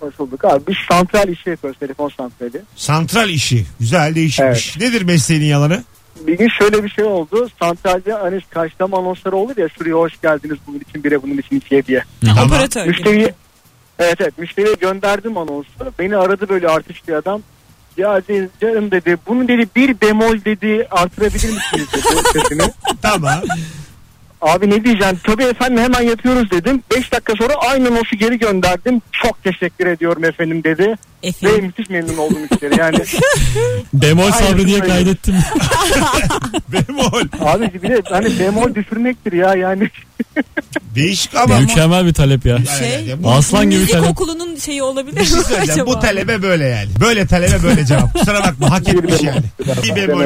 Hoş 0.00 0.18
bulduk 0.18 0.44
abi. 0.44 0.62
Biz 0.68 0.76
santral 0.90 1.28
işi 1.28 1.50
yapıyoruz. 1.50 1.78
Telefon 1.80 2.08
santrali. 2.16 2.62
Santral 2.76 3.28
işi. 3.28 3.66
Güzel 3.80 4.14
değişikmiş. 4.14 4.76
Nedir 4.76 5.02
mesleğinin 5.02 5.46
yalanı? 5.46 5.84
Bir 6.26 6.38
gün 6.38 6.48
şöyle 6.58 6.84
bir 6.84 6.88
şey 6.88 7.04
oldu. 7.04 7.48
Santralde 7.58 8.12
hani 8.12 8.40
karşılama 8.50 8.98
anonsları 8.98 9.36
olur 9.36 9.56
ya 9.56 9.68
şuraya 9.78 9.94
hoş 9.94 10.20
geldiniz 10.22 10.58
bunun 10.66 10.80
için 10.88 11.04
bire 11.04 11.22
bunun 11.22 11.38
için 11.38 11.56
ikiye 11.56 11.86
diye. 11.86 12.04
Tamam. 12.24 12.46
Operatör. 12.46 12.86
Müşteriye 12.86 13.34
evet 13.98 14.16
evet 14.20 14.38
müşteriye 14.38 14.74
gönderdim 14.74 15.36
anonsu. 15.38 15.68
Beni 15.98 16.16
aradı 16.16 16.48
böyle 16.48 16.68
artist 16.68 17.08
bir 17.08 17.12
adam. 17.12 17.42
Ya 17.96 18.22
dedi, 18.28 18.48
canım 18.60 18.90
dedi 18.90 19.16
bunu 19.26 19.48
dedi 19.48 19.68
bir 19.76 20.00
bemol 20.00 20.44
dedi 20.44 20.86
artırabilir 20.90 21.34
misiniz 21.34 21.88
dedi. 21.94 22.72
Tamam. 23.02 23.40
Abi 24.40 24.70
ne 24.70 24.84
diyeceğim 24.84 25.18
tabii 25.24 25.42
efendim 25.44 25.82
hemen 25.82 26.02
yapıyoruz 26.02 26.50
dedim. 26.50 26.82
5 26.96 27.12
dakika 27.12 27.32
sonra 27.38 27.54
aynı 27.54 27.88
anonsu 27.88 28.16
geri 28.18 28.38
gönderdim. 28.38 29.02
Çok 29.22 29.44
teşekkür 29.44 29.86
ediyorum 29.86 30.24
efendim 30.24 30.64
dedi. 30.64 30.96
Ve 31.22 31.28
Efendim. 31.28 31.64
müthiş 31.64 31.90
memnun 31.90 32.16
oldum 32.16 32.38
müşteri 32.50 32.80
yani. 32.80 32.98
Bemol 33.92 34.30
sabri 34.30 34.66
diye 34.66 34.80
kaydettim. 34.80 35.34
Bemol. 36.68 37.22
Abi 37.40 37.70
bir 37.74 37.88
de 37.88 38.02
hani 38.10 38.38
bemol 38.40 38.74
düşürmektir 38.74 39.32
ya 39.32 39.54
yani. 39.54 39.88
Değişik 40.94 41.34
ama. 41.34 41.60
Mükemmel 41.60 42.06
bir 42.06 42.14
talep 42.14 42.46
ya. 42.46 42.58
Şey, 42.78 43.14
bu- 43.18 43.30
Aslan 43.30 43.70
gibi 43.70 43.80
Müzik 43.80 43.94
talep. 43.94 44.10
okulunun 44.10 44.56
şeyi 44.56 44.82
olabilir 44.82 45.24
şey 45.24 45.38
mi 45.38 45.44
söyleyeceğim. 45.44 45.86
Bu 45.86 45.90
acaba? 45.90 46.00
talebe 46.00 46.42
böyle 46.42 46.64
yani. 46.64 46.88
Böyle 47.00 47.26
talebe 47.26 47.62
böyle 47.62 47.86
cevap. 47.86 48.12
Kusura 48.12 48.40
bakma 48.44 48.70
hak 48.70 48.88
etmiş 48.88 49.22
yani. 49.22 49.42
Bir 49.84 49.96
bemol. 49.96 50.22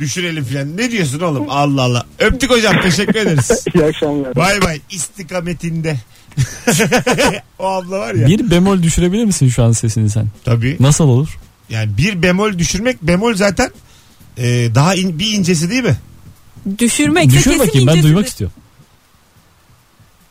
Düşürelim 0.00 0.44
filan. 0.44 0.76
Ne 0.76 0.90
diyorsun 0.90 1.20
oğlum? 1.20 1.46
Allah 1.50 1.82
Allah. 1.82 2.06
Öptük 2.18 2.50
hocam. 2.50 2.76
Teşekkür 2.82 3.14
ederiz. 3.14 3.64
İyi 3.74 3.84
akşamlar. 3.84 4.36
Bay 4.36 4.62
bay. 4.62 4.80
İstikametinde. 4.90 5.96
o 7.58 7.66
abla 7.66 7.98
var 7.98 8.14
ya. 8.14 8.26
Bir 8.26 8.50
bemol 8.50 8.82
düşürebilir 8.82 9.24
misin 9.24 9.48
şu 9.48 9.62
an 9.64 9.72
sesini 9.72 10.10
sen? 10.10 10.26
Tabii. 10.44 10.76
Nasıl 10.80 11.04
olur? 11.04 11.38
Yani 11.70 11.96
bir 11.98 12.22
bemol 12.22 12.58
düşürmek 12.58 13.02
bemol 13.02 13.34
zaten 13.34 13.70
e, 14.38 14.68
daha 14.74 14.94
in- 14.94 15.18
bir 15.18 15.32
incesi 15.32 15.70
değil 15.70 15.84
mi? 15.84 15.96
Düşürmek 16.78 17.26
de 17.26 17.30
Düşür 17.30 17.44
kesin 17.44 17.58
bakayım 17.58 17.86
ben 17.86 17.92
incesidir. 17.92 18.02
duymak 18.14 18.26
istiyorum. 18.26 18.56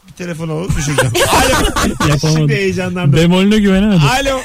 Bir 0.08 0.13
telefon 0.13 0.49
alıp 0.49 0.77
düşüreceğim. 0.77 1.13
Alo. 1.29 1.65
Şimdi 1.84 2.10
Yapamadım. 2.10 2.49
heyecanlandım. 2.49 3.13
Bemolüne 3.19 3.58
güvenemedim. 3.60 4.01
Alo. 4.01 4.39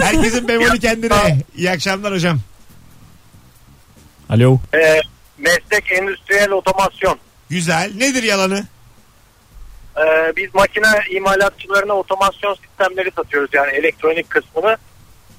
Herkesin 0.00 0.48
bemolü 0.48 0.78
kendine. 0.80 1.44
İyi 1.56 1.70
akşamlar 1.70 2.12
hocam. 2.14 2.40
Alo. 4.28 4.58
Ee, 4.74 5.00
meslek 5.38 5.92
endüstriyel 5.92 6.50
otomasyon. 6.50 7.18
Güzel. 7.50 7.92
Nedir 7.96 8.22
yalanı? 8.22 8.66
Ee, 9.96 10.32
biz 10.36 10.54
makine 10.54 10.86
imalatçılarına 11.10 11.92
otomasyon 11.92 12.54
sistemleri 12.54 13.10
satıyoruz 13.16 13.50
yani 13.52 13.72
elektronik 13.72 14.30
kısmını. 14.30 14.76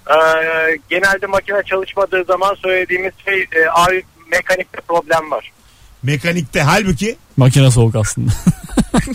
Ee, 0.10 0.16
genelde 0.90 1.28
makine 1.28 1.64
çalışmadığı 1.64 2.24
zaman 2.24 2.56
söylediğimiz 2.56 3.14
şey 3.26 3.42
e, 3.42 4.02
mekanikte 4.32 4.82
problem 4.88 5.32
var. 5.32 5.52
Mekanikte. 6.04 6.62
Halbuki 6.62 7.18
Makine 7.38 7.72
soğuk 7.72 7.96
aslında. 7.96 8.32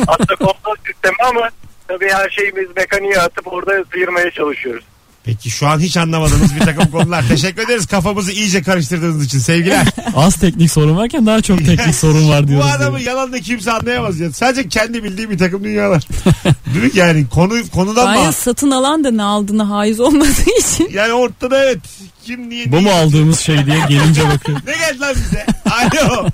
Aslında 0.07 0.35
kontrol 0.37 0.77
sistemi 0.87 1.17
ama 1.29 1.51
tabii 1.89 2.09
her 2.09 2.31
şeyimiz 2.31 2.77
mekaniğe 2.77 3.19
atıp 3.19 3.53
orada 3.53 3.85
sıyırmaya 3.93 4.31
çalışıyoruz. 4.31 4.85
Peki 5.25 5.51
şu 5.51 5.67
an 5.67 5.79
hiç 5.81 5.97
anlamadığımız 5.97 6.55
bir 6.55 6.61
takım 6.61 6.91
konular. 6.91 7.25
Teşekkür 7.29 7.63
ederiz 7.63 7.87
kafamızı 7.87 8.33
iyice 8.33 8.63
karıştırdığınız 8.63 9.25
için. 9.25 9.39
Sevgiler. 9.39 9.87
Az 10.17 10.37
teknik 10.37 10.71
sorun 10.71 10.97
varken 10.97 11.27
daha 11.27 11.41
çok 11.43 11.59
teknik 11.59 11.95
sorun 11.95 12.29
var 12.29 12.43
Bu 12.45 12.49
diyoruz. 12.49 12.67
adamın 12.77 12.99
diye. 12.99 13.09
yalanını 13.09 13.41
kimse 13.41 13.73
anlayamaz 13.73 14.21
ya. 14.21 14.33
Sadece 14.33 14.69
kendi 14.69 15.05
bildiği 15.05 15.31
bir 15.31 15.39
takım 15.39 15.65
dünyalar. 15.65 16.03
Değil 16.75 16.85
mi 16.85 16.91
yani 16.95 17.27
konu 17.29 17.55
konudan 17.75 18.15
Bence 18.15 18.27
mı? 18.27 18.33
satın 18.33 18.71
alan 18.71 19.05
da 19.05 19.11
ne 19.11 19.23
aldığını 19.23 19.63
haiz 19.63 20.01
olmadığı 20.01 20.59
için. 20.61 20.89
Yani 20.93 21.13
ortada 21.13 21.65
evet. 21.65 21.79
Kim 22.25 22.49
niye 22.51 22.73
Bu 22.73 22.77
mu 22.77 22.83
niye- 22.83 22.95
aldığımız 22.95 23.41
şey 23.41 23.67
diye 23.67 23.79
gelince 23.89 24.29
bakıyor. 24.29 24.59
Ne 24.67 24.73
geldi 24.73 25.01
lan 25.01 25.15
bize? 25.15 25.47
Alo. 25.71 26.29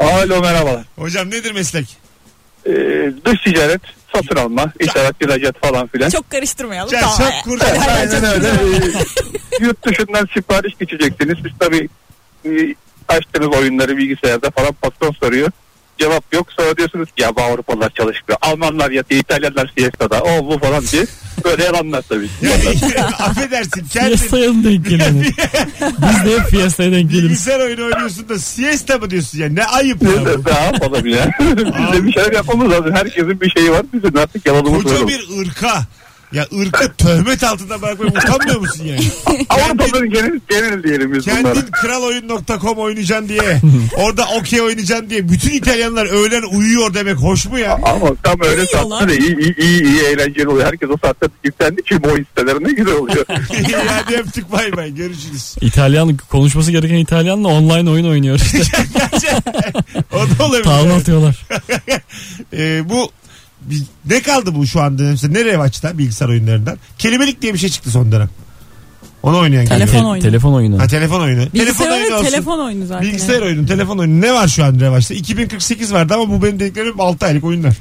Alo 0.00 0.40
merhabalar. 0.40 0.84
Hocam 0.96 1.30
nedir 1.30 1.52
meslek? 1.52 1.86
Ee, 2.66 2.70
dış 3.26 3.40
ticaret, 3.44 3.80
satın 4.14 4.36
alma, 4.36 4.72
ithalat, 4.80 5.14
ihracat 5.20 5.60
falan 5.60 5.86
filan. 5.86 6.10
Çok 6.10 6.30
karıştırmayalım. 6.30 6.94
Ya 6.94 7.00
tamam. 7.00 7.16
çok 7.18 7.44
kurtar. 7.44 7.76
Aynen 7.96 8.20
çok 8.20 8.24
öyle. 8.24 8.48
Yurt 9.60 9.86
dışından 9.86 10.28
sipariş 10.34 10.78
geçeceksiniz. 10.78 11.44
Biz 11.44 11.52
tabii 11.58 11.88
e, 12.44 12.74
açtığınız 13.08 13.48
oyunları 13.48 13.96
bilgisayarda 13.96 14.50
falan 14.50 14.72
patron 14.72 15.12
soruyor. 15.12 15.50
Cevap 16.02 16.34
yok. 16.34 16.46
Sonra 16.58 16.76
diyorsunuz 16.76 17.08
ki 17.16 17.22
ya 17.22 17.36
bu 17.36 17.40
Avrupalılar 17.42 17.90
çalışmıyor. 17.90 18.38
Almanlar 18.42 18.90
yatıyor, 18.90 19.20
İtalyanlar 19.20 19.72
siesta'da. 19.78 20.20
O 20.22 20.46
bu 20.46 20.58
falan 20.58 20.84
diye. 20.92 21.06
Böyle 21.44 21.64
yalanlar 21.64 22.02
tabii. 22.08 22.28
Yani, 22.42 23.04
affedersin 23.18 23.84
kendin 23.92 24.16
Fiesta'ya 24.16 24.52
mı 24.52 24.64
denk 24.64 24.84
geliyor? 24.88 25.10
Biz 25.80 26.30
de 26.32 26.38
hep 26.40 26.46
Fiesta'ya 26.50 26.92
denk 26.92 27.10
geliriz. 27.10 27.28
bilgisayar 27.28 27.60
oyunu 27.60 27.84
oynuyorsun 27.84 28.28
da 28.28 28.38
siesta 28.38 28.98
mı 28.98 29.10
diyorsun 29.10 29.38
ya? 29.38 29.48
Ne 29.48 29.64
ayıp 29.64 30.02
ya 30.02 30.08
bu. 30.08 30.24
Ne 30.24 30.44
daha 30.44 30.64
yapalım 30.64 31.06
ya. 31.06 31.30
Biz 31.40 31.92
de 31.92 32.04
bir 32.06 32.12
şeyler 32.12 32.32
yapmamız 32.32 32.70
lazım. 32.72 32.92
Herkesin 32.94 33.40
bir 33.40 33.50
şeyi 33.50 33.70
var. 33.70 33.82
Bizim 33.92 34.16
artık 34.18 34.46
yalanımız 34.46 34.82
Koca 34.82 35.00
var. 35.00 35.08
bir 35.08 35.40
ırka. 35.40 35.82
Ya 36.32 36.46
ırkı 36.60 36.92
töhmet 36.92 37.44
altında 37.44 37.82
bırakmaya 37.82 38.08
utanmıyor 38.08 38.60
musun 38.60 38.84
yani? 38.84 39.00
Avrupa'nın 39.48 40.10
genel, 40.10 40.40
genel 40.50 40.82
diyelim 40.82 41.14
biz 41.14 41.26
bunlara. 41.26 41.42
Kendin 41.42 41.70
kraloyun.com 41.70 42.78
oynayacaksın 42.78 43.28
diye. 43.28 43.60
Orada 43.96 44.26
okey 44.38 44.60
oynayacaksın 44.60 45.10
diye. 45.10 45.28
Bütün 45.28 45.50
İtalyanlar 45.50 46.06
öğlen 46.06 46.42
uyuyor 46.56 46.94
demek 46.94 47.16
hoş 47.16 47.46
mu 47.46 47.58
ya? 47.58 47.72
Ama 47.74 48.14
tam 48.22 48.40
öyle 48.40 48.66
sattı 48.66 49.08
da 49.08 49.14
iyi, 49.14 49.38
iyi, 49.38 49.56
iyi, 49.56 49.82
iyi 49.82 50.00
eğlenceli 50.00 50.48
oluyor. 50.48 50.66
Herkes 50.66 50.90
o 50.90 50.96
saatte 51.02 51.26
yüklendi 51.44 51.82
ki 51.82 52.02
bu 52.04 52.08
oyun 52.08 52.24
sitelerine 52.24 52.72
güzel 52.72 52.94
oluyor. 52.94 53.24
Hadi 53.86 54.16
öptük 54.16 54.52
bay 54.52 54.76
bay 54.76 54.94
görüşürüz. 54.94 55.54
İtalyan 55.60 56.16
konuşması 56.16 56.70
gereken 56.70 56.96
İtalyanla 56.96 57.48
online 57.48 57.90
oyun 57.90 58.08
oynuyor 58.08 58.40
işte. 58.40 58.58
o 60.12 60.38
da 60.38 60.44
olabilir. 60.44 60.64
Tavla 60.64 60.94
atıyorlar. 60.94 61.46
Ee, 62.52 62.88
bu 62.88 63.10
Biz- 63.70 63.84
Ne 64.10 64.22
kaldı 64.22 64.54
bu 64.54 64.66
şu 64.66 64.80
anda? 64.80 65.02
Mesela 65.02 65.32
ne 65.32 65.44
revaçta 65.44 65.98
bilgisayar 65.98 66.28
oyunlarından? 66.28 66.76
Kelimelik 66.98 67.42
diye 67.42 67.54
bir 67.54 67.58
şey 67.58 67.68
çıktı 67.70 67.90
son 67.90 68.12
dönem. 68.12 68.28
Onu 69.22 69.38
oynayan 69.38 69.66
Telefon 69.66 69.92
geliyor. 69.94 70.10
oyunu. 70.10 70.22
Telefon 70.22 70.52
oyunu. 70.52 70.78
Ha 70.78 70.86
telefon 70.86 71.20
oyunu. 71.20 71.40
telefon 71.40 71.60
Bilgisayar 71.60 71.90
oyunu 71.90 72.02
oyunu 72.04 72.16
olsun. 72.16 72.30
telefon 72.30 72.58
oyunu 72.58 72.86
zaten. 72.86 73.06
Bilgisayar 73.08 73.42
oyunu, 73.42 73.66
telefon 73.66 73.98
oyunu. 73.98 74.20
Ne 74.20 74.32
var 74.32 74.48
şu 74.48 74.64
an 74.64 74.80
revaçta? 74.80 75.14
2048 75.14 75.92
vardı 75.92 76.14
ama 76.14 76.28
bu 76.30 76.42
benim 76.42 76.60
dediklerim 76.60 77.00
6 77.00 77.26
aylık 77.26 77.44
oyunlar. 77.44 77.74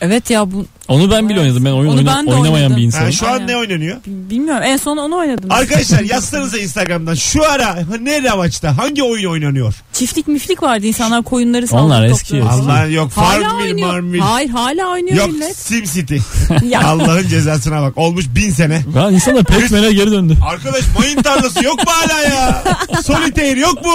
Evet 0.00 0.30
ya 0.30 0.52
bu 0.52 0.66
Onu 0.88 1.10
ben 1.10 1.28
bile 1.28 1.40
oynadım. 1.40 1.64
Ben 1.64 1.70
oyun 1.70 1.90
Onu 1.90 1.98
oyna- 1.98 2.16
ben 2.16 2.26
de 2.26 2.30
oynamayan 2.30 2.54
oynadım. 2.54 2.76
bir 2.76 2.80
Ha, 2.82 2.86
insanım. 2.86 3.12
şu 3.12 3.26
an 3.28 3.32
Aynen. 3.32 3.46
ne 3.46 3.56
oynanıyor? 3.56 3.96
bilmiyorum 4.06 4.62
en 4.66 4.76
son 4.76 4.96
onu 4.96 5.16
oynadım. 5.16 5.50
Arkadaşlar 5.52 6.00
yazsanıza 6.10 6.58
Instagram'dan 6.58 7.14
şu 7.14 7.50
ara 7.50 7.78
ne 8.00 8.22
revaçta 8.22 8.78
hangi 8.78 9.02
oyun 9.02 9.30
oynanıyor? 9.30 9.74
Çiftlik 9.92 10.28
miflik 10.28 10.62
vardı 10.62 10.86
insanlar 10.86 11.22
koyunları 11.22 11.66
saldırıp 11.66 11.86
Onlar 11.86 12.04
eski. 12.04 12.24
topluyordu. 12.28 12.50
Allah 12.50 12.84
yok 12.86 13.12
Hala 13.14 13.26
Farmville, 13.40 13.62
oynuyor. 13.70 13.88
Marmville. 13.88 14.22
Hayır 14.22 14.50
hala 14.50 14.90
oynuyor 14.92 15.16
Yok 15.16 15.32
millet. 15.32 15.56
SimCity. 15.58 16.16
Ya. 16.62 16.80
Allah'ın 16.84 17.28
cezasına 17.28 17.82
bak. 17.82 17.98
Olmuş 17.98 18.24
bin 18.34 18.50
sene. 18.50 18.82
Ben 18.96 19.12
insanlar 19.14 19.44
Pac-Man'e 19.44 19.92
geri 19.92 20.10
döndü. 20.10 20.36
Arkadaş 20.46 20.84
mayın 20.98 21.22
tarlası 21.22 21.64
yok 21.64 21.78
mu 21.78 21.84
hala 21.86 22.20
ya? 22.22 22.64
Solitaire 23.02 23.60
yok 23.60 23.84
mu? 23.84 23.92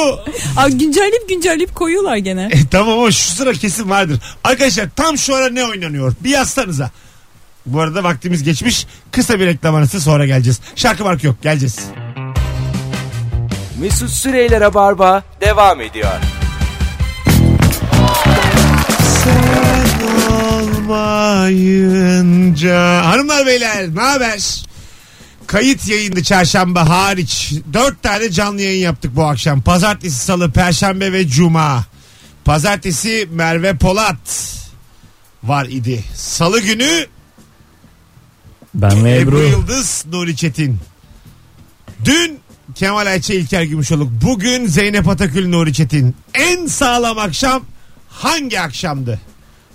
Aa, 0.57 0.69
güncelleyip 0.69 1.29
güncelleyip 1.29 1.75
koyuyorlar 1.75 2.15
gene. 2.17 2.49
E, 2.51 2.67
tamam 2.71 2.99
ama 2.99 3.11
şu 3.11 3.31
sıra 3.31 3.53
kesin 3.53 3.89
vardır. 3.89 4.19
Arkadaşlar 4.43 4.85
tam 4.95 5.17
şu 5.17 5.35
ara 5.35 5.49
ne 5.49 5.65
oynanıyor? 5.65 6.13
Bir 6.23 6.29
yazsanıza. 6.29 6.80
Bu 7.65 7.81
arada 7.81 8.03
vaktimiz 8.03 8.43
geçmiş. 8.43 8.87
Kısa 9.11 9.39
bir 9.39 9.45
reklam 9.45 9.75
arası 9.75 10.01
sonra 10.01 10.25
geleceğiz. 10.25 10.59
Şarkı 10.75 11.03
mark 11.03 11.23
yok 11.23 11.35
geleceğiz. 11.41 11.79
Mesut 13.79 14.09
Süreyler'e 14.09 14.73
barba 14.73 15.23
devam 15.41 15.81
ediyor. 15.81 16.11
Sen 19.23 19.71
olmayınca. 21.41 23.05
Hanımlar 23.05 23.45
beyler 23.45 23.95
ne 23.95 24.01
haber? 24.01 24.63
Kayıt 25.47 25.87
yayındı 25.87 26.23
çarşamba 26.23 26.89
hariç. 26.89 27.53
Dört 27.73 28.03
tane 28.03 28.31
canlı 28.31 28.61
yayın 28.61 28.83
yaptık 28.83 29.15
bu 29.15 29.25
akşam. 29.25 29.61
Pazartesi, 29.61 30.25
salı, 30.25 30.51
perşembe 30.51 31.13
ve 31.13 31.27
cuma. 31.27 31.83
Pazartesi 32.45 33.27
Merve 33.31 33.77
Polat 33.77 34.55
var 35.43 35.65
idi. 35.65 36.03
Salı 36.15 36.59
günü 36.59 37.07
Ben 38.73 39.03
ve 39.05 39.19
Ebru 39.19 39.39
Ebru. 39.39 39.47
Yıldız, 39.47 40.05
Nuri 40.11 40.35
Çetin. 40.35 40.79
Dün 42.05 42.39
Kemal 42.75 43.05
Ayça 43.05 43.33
İlker 43.33 43.63
Gümüşoluk. 43.63 44.09
Bugün 44.23 44.65
Zeynep 44.65 45.07
Atakül, 45.07 45.49
Nuri 45.49 45.73
Çetin. 45.73 46.15
En 46.33 46.65
sağlam 46.65 47.17
akşam 47.17 47.63
hangi 48.09 48.61
akşamdı? 48.61 49.19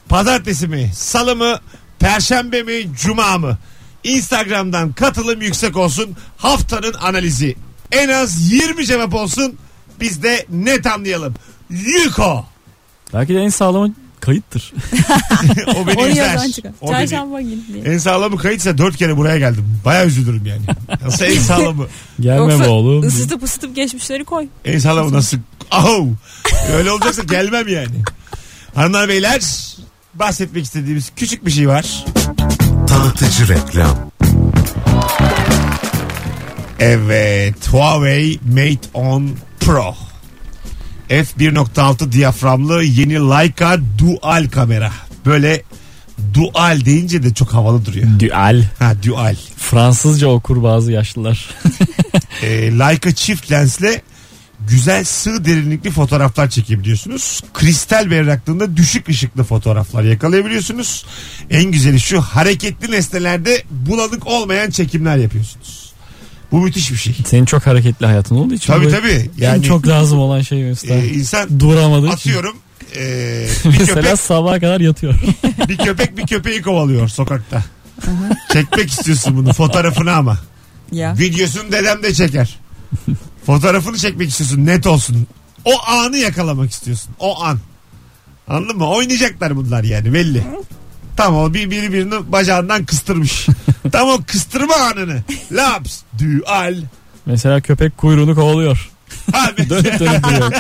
Pazartesi 0.08 0.68
mi? 0.68 0.90
Salı 0.94 1.36
mı? 1.36 1.60
Perşembe 1.98 2.62
mi? 2.62 2.86
Cuma 3.02 3.38
mı? 3.38 3.58
Instagram'dan 4.04 4.92
katılım 4.92 5.42
yüksek 5.42 5.76
olsun. 5.76 6.16
Haftanın 6.36 6.92
analizi. 6.92 7.56
En 7.92 8.08
az 8.08 8.52
20 8.52 8.86
cevap 8.86 9.14
olsun. 9.14 9.58
Biz 10.00 10.22
de 10.22 10.46
net 10.50 10.86
anlayalım. 10.86 11.34
Yuko. 11.70 12.44
Belki 13.14 13.34
de 13.34 13.38
en 13.38 13.48
sağlamı 13.48 13.94
kayıttır. 14.20 14.72
o 15.76 15.86
beni 15.86 15.98
Onu 15.98 16.08
üzer. 16.08 16.32
yazan 16.32 16.50
çıkar. 16.50 16.72
O 16.80 16.86
beni- 16.92 16.98
Çarşamba 16.98 17.40
günü 17.40 17.60
diye. 17.74 17.84
En 17.94 17.98
sağlamı 17.98 18.36
kayıtsa 18.38 18.78
dört 18.78 18.96
kere 18.96 19.16
buraya 19.16 19.38
geldim. 19.38 19.80
Baya 19.84 20.06
üzülürüm 20.06 20.46
yani. 20.46 20.62
Nasıl 21.04 21.24
en 21.24 21.38
sağlamı? 21.40 21.86
Gelme 22.20 22.36
Yoksa 22.52 22.64
be 22.64 22.68
oğlum. 22.68 23.06
ısıtıp 23.06 23.42
ısıtıp 23.42 23.76
geçmişleri 23.76 24.24
koy. 24.24 24.46
En 24.64 24.78
sağlamı 24.78 25.12
nasıl? 25.12 25.38
Ahu. 25.70 26.08
Öyle 26.72 26.90
olacaksa 26.90 27.22
gelmem 27.22 27.68
yani. 27.68 27.96
Hanımlar 28.74 29.08
beyler 29.08 29.40
bahsetmek 30.14 30.64
istediğimiz 30.64 31.12
küçük 31.16 31.46
bir 31.46 31.50
şey 31.50 31.68
var. 31.68 32.04
Tanıtıcı 32.88 33.48
reklam. 33.48 34.10
Evet 36.80 37.68
Huawei 37.68 38.38
Mate 38.48 38.88
10 38.94 39.30
Pro. 39.60 39.94
F1.6 41.10 42.12
diyaframlı 42.12 42.82
yeni 42.82 43.14
Leica 43.14 43.78
dual 43.98 44.48
kamera. 44.50 44.92
Böyle 45.26 45.62
dual 46.34 46.84
deyince 46.84 47.22
de 47.22 47.34
çok 47.34 47.54
havalı 47.54 47.84
duruyor. 47.86 48.08
Dual. 48.20 48.62
Ha 48.78 48.92
dual. 49.06 49.36
Fransızca 49.56 50.28
okur 50.28 50.62
bazı 50.62 50.92
yaşlılar. 50.92 51.50
e, 52.42 52.48
Leica 52.78 53.14
çift 53.14 53.52
lensle 53.52 54.02
güzel 54.68 55.04
sığ 55.04 55.44
derinlikli 55.44 55.90
fotoğraflar 55.90 56.50
çekebiliyorsunuz. 56.50 57.42
Kristal 57.54 58.10
berraklığında 58.10 58.76
düşük 58.76 59.08
ışıklı 59.08 59.44
fotoğraflar 59.44 60.02
yakalayabiliyorsunuz. 60.02 61.06
En 61.50 61.64
güzeli 61.64 62.00
şu 62.00 62.20
hareketli 62.20 62.90
nesnelerde 62.90 63.62
bulanık 63.70 64.26
olmayan 64.26 64.70
çekimler 64.70 65.16
yapıyorsunuz. 65.16 65.85
Bu 66.52 66.60
müthiş 66.60 66.92
bir 66.92 66.96
şey. 66.96 67.16
Senin 67.26 67.44
çok 67.44 67.66
hareketli 67.66 68.06
hayatın 68.06 68.36
olduğu 68.36 68.54
için. 68.54 68.72
Tabii 68.72 68.90
tabii. 68.90 69.30
En 69.38 69.42
Yani 69.42 69.62
çok 69.62 69.86
lazım 69.86 70.18
olan 70.18 70.40
şey 70.40 70.62
Mesut 70.62 70.90
e, 70.90 71.08
insan 71.08 71.60
Duramadığı 71.60 72.06
için. 72.06 72.14
atıyorum 72.14 72.56
e, 72.96 73.00
bir, 73.64 73.78
Mesela 73.78 74.02
köpek, 74.02 74.20
sabaha 74.20 74.60
kadar 74.60 74.80
yatıyor. 74.80 75.14
bir 75.68 75.76
köpek 75.76 76.16
bir 76.16 76.26
köpeği 76.26 76.62
kovalıyor 76.62 77.08
sokakta. 77.08 77.64
Çekmek 78.52 78.90
istiyorsun 78.90 79.36
bunu 79.36 79.52
fotoğrafını 79.52 80.12
ama. 80.12 80.38
Ya. 80.92 81.14
Videosunu 81.18 81.72
dedem 81.72 82.02
de 82.02 82.14
çeker. 82.14 82.58
Fotoğrafını 83.46 83.96
çekmek 83.98 84.28
istiyorsun 84.28 84.66
net 84.66 84.86
olsun. 84.86 85.26
O 85.64 85.72
anı 85.88 86.16
yakalamak 86.16 86.70
istiyorsun. 86.70 87.14
O 87.18 87.42
an. 87.44 87.58
Anladın 88.48 88.76
mı? 88.76 88.88
Oynayacaklar 88.88 89.56
bunlar 89.56 89.84
yani 89.84 90.14
belli. 90.14 90.42
Tamam 91.16 91.40
o 91.42 91.54
bir, 91.54 91.70
biri 91.70 91.92
birini 91.92 92.32
bacağından 92.32 92.84
kıstırmış. 92.84 93.46
Tam 93.90 94.08
o 94.08 94.18
kıstırma 94.26 94.74
anını. 94.74 95.22
Laps. 95.52 96.00
Dual. 96.18 96.74
Mesela 97.26 97.60
köpek 97.60 97.96
kuyruğunu 97.96 98.34
kovalıyor. 98.34 98.90
Ha, 99.32 99.50
Dönüp 99.70 100.00
dönüp 100.00 100.24
duruyor. 100.24 100.52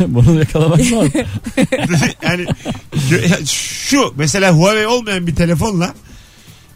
Bunu 0.06 0.38
yakalamak 0.38 0.80
zor. 0.80 1.04
yani 2.22 2.46
şu 3.46 4.14
mesela 4.16 4.52
Huawei 4.52 4.86
olmayan 4.86 5.26
bir 5.26 5.34
telefonla 5.36 5.94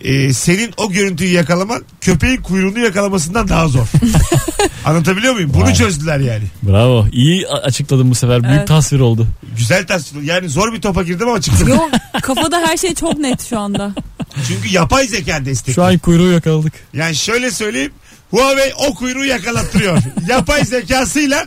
e, 0.00 0.32
senin 0.32 0.70
o 0.76 0.90
görüntüyü 0.90 1.30
yakalaman 1.30 1.82
köpeğin 2.00 2.42
kuyruğunu 2.42 2.78
yakalamasından 2.78 3.48
daha 3.48 3.68
zor. 3.68 3.87
Anlatabiliyor 4.84 5.34
muyum? 5.34 5.50
Bunu 5.54 5.64
Vay. 5.64 5.74
çözdüler 5.74 6.18
yani. 6.18 6.44
Bravo. 6.62 7.06
İyi 7.12 7.48
açıkladın 7.48 8.10
bu 8.10 8.14
sefer. 8.14 8.42
Büyük 8.42 8.56
Evet. 8.56 8.68
tasvir 8.68 9.00
oldu. 9.00 9.26
Güzel 9.56 9.87
tasvir. 9.87 10.22
Yani 10.22 10.48
zor 10.48 10.72
bir 10.72 10.80
topa 10.80 11.02
girdim 11.02 11.28
ama 11.28 11.40
çıktım. 11.40 11.68
Yok 11.68 11.90
kafada 12.22 12.60
her 12.60 12.76
şey 12.76 12.94
çok 12.94 13.18
net 13.18 13.42
şu 13.48 13.58
anda. 13.58 13.92
Çünkü 14.49 14.68
yapay 14.68 15.07
zeka 15.07 15.44
destekli. 15.44 15.75
Şu 15.75 15.85
an 15.85 15.99
kuyruğu 15.99 16.33
yakaladık. 16.33 16.73
Yani 16.92 17.14
şöyle 17.16 17.51
söyleyeyim. 17.51 17.92
Huawei 18.31 18.73
o 18.88 18.94
kuyruğu 18.94 19.25
yakalattırıyor. 19.25 19.99
yapay 20.29 20.64
zekasıyla 20.64 21.47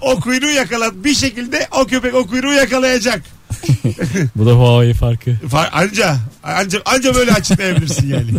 o 0.00 0.20
kuyruğu 0.20 0.50
yakalat 0.50 0.92
bir 0.94 1.14
şekilde 1.14 1.68
o 1.80 1.86
köpek 1.86 2.14
o 2.14 2.26
kuyruğu 2.26 2.52
yakalayacak. 2.52 3.22
Bu 4.36 4.46
da 4.46 4.50
Huawei 4.52 4.94
farkı. 4.94 5.30
Fa- 5.30 5.70
Anca, 5.70 6.16
anca, 6.42 6.82
anca 6.84 7.14
böyle 7.14 7.32
açıklayabilirsin 7.32 8.08
yani. 8.08 8.30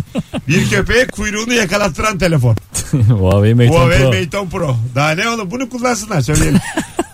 Bir 0.48 0.70
köpeğe 0.70 1.06
kuyruğunu 1.06 1.52
yakalattıran 1.52 2.18
telefon. 2.18 2.56
Huawei 2.92 3.54
Mate 3.54 3.70
10 3.70 3.72
Huawei 3.74 3.98
Pro. 3.98 4.08
Mate 4.08 4.38
10 4.38 4.48
Pro. 4.48 4.76
Daha 4.94 5.10
ne 5.10 5.28
oğlum 5.28 5.50
bunu 5.50 5.68
kullansınlar 5.70 6.20
söyleyelim. 6.20 6.60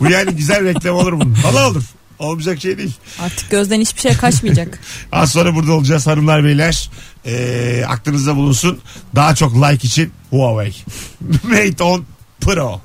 Bu 0.00 0.10
yani 0.10 0.30
güzel 0.30 0.64
reklam 0.64 0.96
olur 0.96 1.12
bunun. 1.12 1.36
Valla 1.44 1.68
olur. 1.70 1.82
Olmayacak 2.22 2.60
şey 2.60 2.78
değil. 2.78 2.92
Artık 3.20 3.50
gözden 3.50 3.80
hiçbir 3.80 4.00
şey 4.00 4.16
kaçmayacak. 4.16 4.80
Az 5.12 5.32
sonra 5.32 5.54
burada 5.54 5.72
olacağız 5.72 6.06
hanımlar 6.06 6.44
beyler. 6.44 6.90
Ee, 7.26 7.84
aklınızda 7.88 8.36
bulunsun. 8.36 8.80
Daha 9.14 9.34
çok 9.34 9.56
like 9.56 9.86
için 9.86 10.12
Huawei. 10.30 10.74
Mate 11.42 11.84
10 11.84 12.04
Pro. 12.40 12.80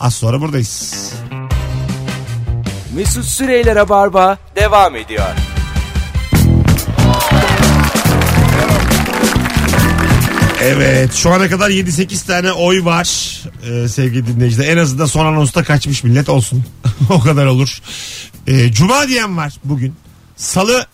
Az 0.00 0.14
sonra 0.14 0.40
buradayız. 0.40 1.12
Mesut 2.94 3.24
Süreyler'e 3.24 3.88
barba 3.88 4.38
devam 4.56 4.96
ediyor. 4.96 5.28
Evet 10.64 11.14
şu 11.14 11.30
ana 11.30 11.48
kadar 11.48 11.70
7-8 11.70 12.26
tane 12.26 12.52
oy 12.52 12.84
var 12.84 13.38
ee, 13.68 13.88
sevgili 13.88 14.26
dinleyiciler. 14.26 14.68
En 14.68 14.76
azından 14.76 15.06
son 15.06 15.26
anonsta 15.26 15.62
kaçmış 15.62 16.04
millet 16.04 16.28
olsun. 16.28 16.64
o 17.10 17.20
kadar 17.20 17.46
olur. 17.46 17.78
Ee, 18.46 18.72
Cuma 18.72 19.08
diyen 19.08 19.36
var 19.36 19.52
bugün. 19.64 19.94
Salı 20.36 20.86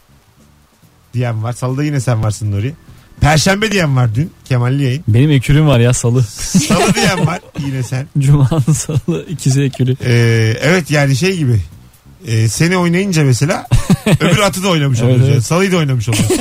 diyen 1.15 1.43
var. 1.43 1.53
Salıda 1.53 1.85
yine 1.85 2.01
sen 2.01 2.23
varsın 2.23 2.51
Nuri. 2.53 2.75
Perşembe 3.21 3.73
diyen 3.73 3.97
var 3.97 4.15
dün. 4.15 4.31
Kemalli 4.45 4.83
yayın. 4.83 5.05
Benim 5.09 5.31
ekürüm 5.31 5.67
var 5.67 5.81
ya 5.81 5.93
salı. 5.95 6.23
Salı 6.69 6.95
diyen 6.95 7.27
var 7.27 7.41
yine 7.67 7.83
sen. 7.83 8.07
Cuma'nın 8.19 8.73
salı 8.73 9.27
ikisi 9.29 9.63
ekürü. 9.63 9.97
Ee, 10.05 10.55
evet 10.63 10.91
yani 10.91 11.17
şey 11.17 11.37
gibi. 11.37 11.61
Ee, 12.27 12.49
seni 12.49 12.77
oynayınca 12.77 13.25
mesela 13.25 13.67
öbür 14.21 14.39
atı 14.39 14.63
da 14.63 14.69
oynamış 14.69 14.99
Evet, 15.01 15.11
oluyorsun. 15.11 15.33
evet. 15.33 15.45
Salıyı 15.45 15.73
da 15.73 15.77
oynamış 15.77 16.09
oluyorsun. 16.09 16.37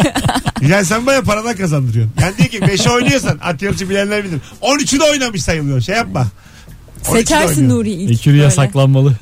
yani 0.62 0.86
sen 0.86 1.06
baya 1.06 1.22
paradan 1.22 1.56
kazandırıyorsun. 1.56 2.14
Yani 2.22 2.38
diyor 2.38 2.50
ki 2.50 2.60
5'e 2.60 2.90
oynuyorsan 2.92 3.40
at 3.44 3.62
yarışı 3.62 3.90
bilenler 3.90 4.24
bilir. 4.24 4.40
13'ü 4.62 5.00
de 5.00 5.04
oynamış 5.04 5.44
sayılıyor. 5.44 5.82
Şey 5.82 5.96
yapma. 5.96 6.28
13'ü 7.04 7.14
de 7.16 7.20
Seçersin. 7.20 7.70
Nuri 7.70 7.92
ilk. 7.92 8.26
Böyle. 8.28 8.38
yasaklanmalı. 8.38 9.16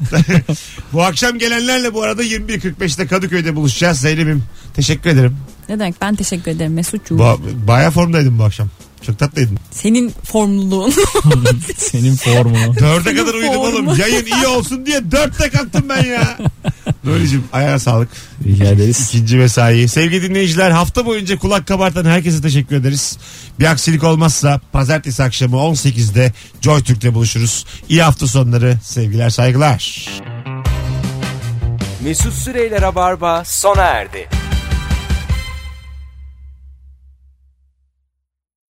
Bu 0.94 1.04
akşam 1.04 1.38
gelenlerle 1.38 1.94
bu 1.94 2.04
arada 2.04 2.24
21.45'te 2.24 3.08
Kadıköy'de 3.08 3.56
buluşacağız. 3.56 4.00
Zeynep'im 4.00 4.44
teşekkür 4.74 5.10
ederim. 5.10 5.38
Ne 5.70 5.80
demek 5.80 6.02
ben 6.02 6.16
teşekkür 6.16 6.52
ederim 6.52 6.74
Mesut'cuğum. 6.74 7.18
Ba- 7.18 7.68
Baya 7.68 7.92
formdaydın 7.92 8.40
bu 8.40 8.44
akşam. 8.44 8.68
Çok 9.06 9.20
tatlıydın. 9.20 9.58
Senin 9.72 10.14
formluluğun. 10.24 10.94
Senin 11.78 12.16
formunu. 12.16 12.76
Dörde 12.80 13.16
kadar 13.16 13.34
uyudum 13.34 13.54
formu. 13.54 13.68
oğlum. 13.68 14.00
Yayın 14.00 14.26
iyi 14.26 14.48
olsun 14.48 14.86
diye 14.86 15.12
dörtte 15.12 15.50
kalktım 15.50 15.86
ben 15.90 16.06
ya. 16.06 16.38
Nuri'cim 17.04 17.44
ayağına 17.54 17.80
sağlık. 17.80 18.10
Rica 18.46 18.66
ederiz. 18.66 19.10
İkinci 19.10 19.38
mesai. 19.38 19.88
Sevgili 19.88 20.30
dinleyiciler 20.30 20.72
hafta 20.72 21.06
boyunca 21.06 21.38
kulak 21.38 21.68
kabartan 21.68 22.06
herkese 22.06 22.42
teşekkür 22.42 22.76
ederiz. 22.76 23.18
Bir 23.60 23.66
aksilik 23.66 24.04
olmazsa 24.04 24.62
pazartesi 24.72 25.24
akşamı 25.24 25.56
18'de 25.56 26.34
Joy 26.62 26.84
Türk'te 26.84 27.14
buluşuruz. 27.14 27.66
İyi 27.90 28.02
hafta 28.02 28.28
sonları 28.28 28.78
sevgiler 28.84 29.30
saygılar. 29.30 30.10
Mesut 32.04 32.34
Süreyler'e 32.34 32.96
barba 32.96 33.44
sona 33.46 33.84
erdi. 33.84 34.30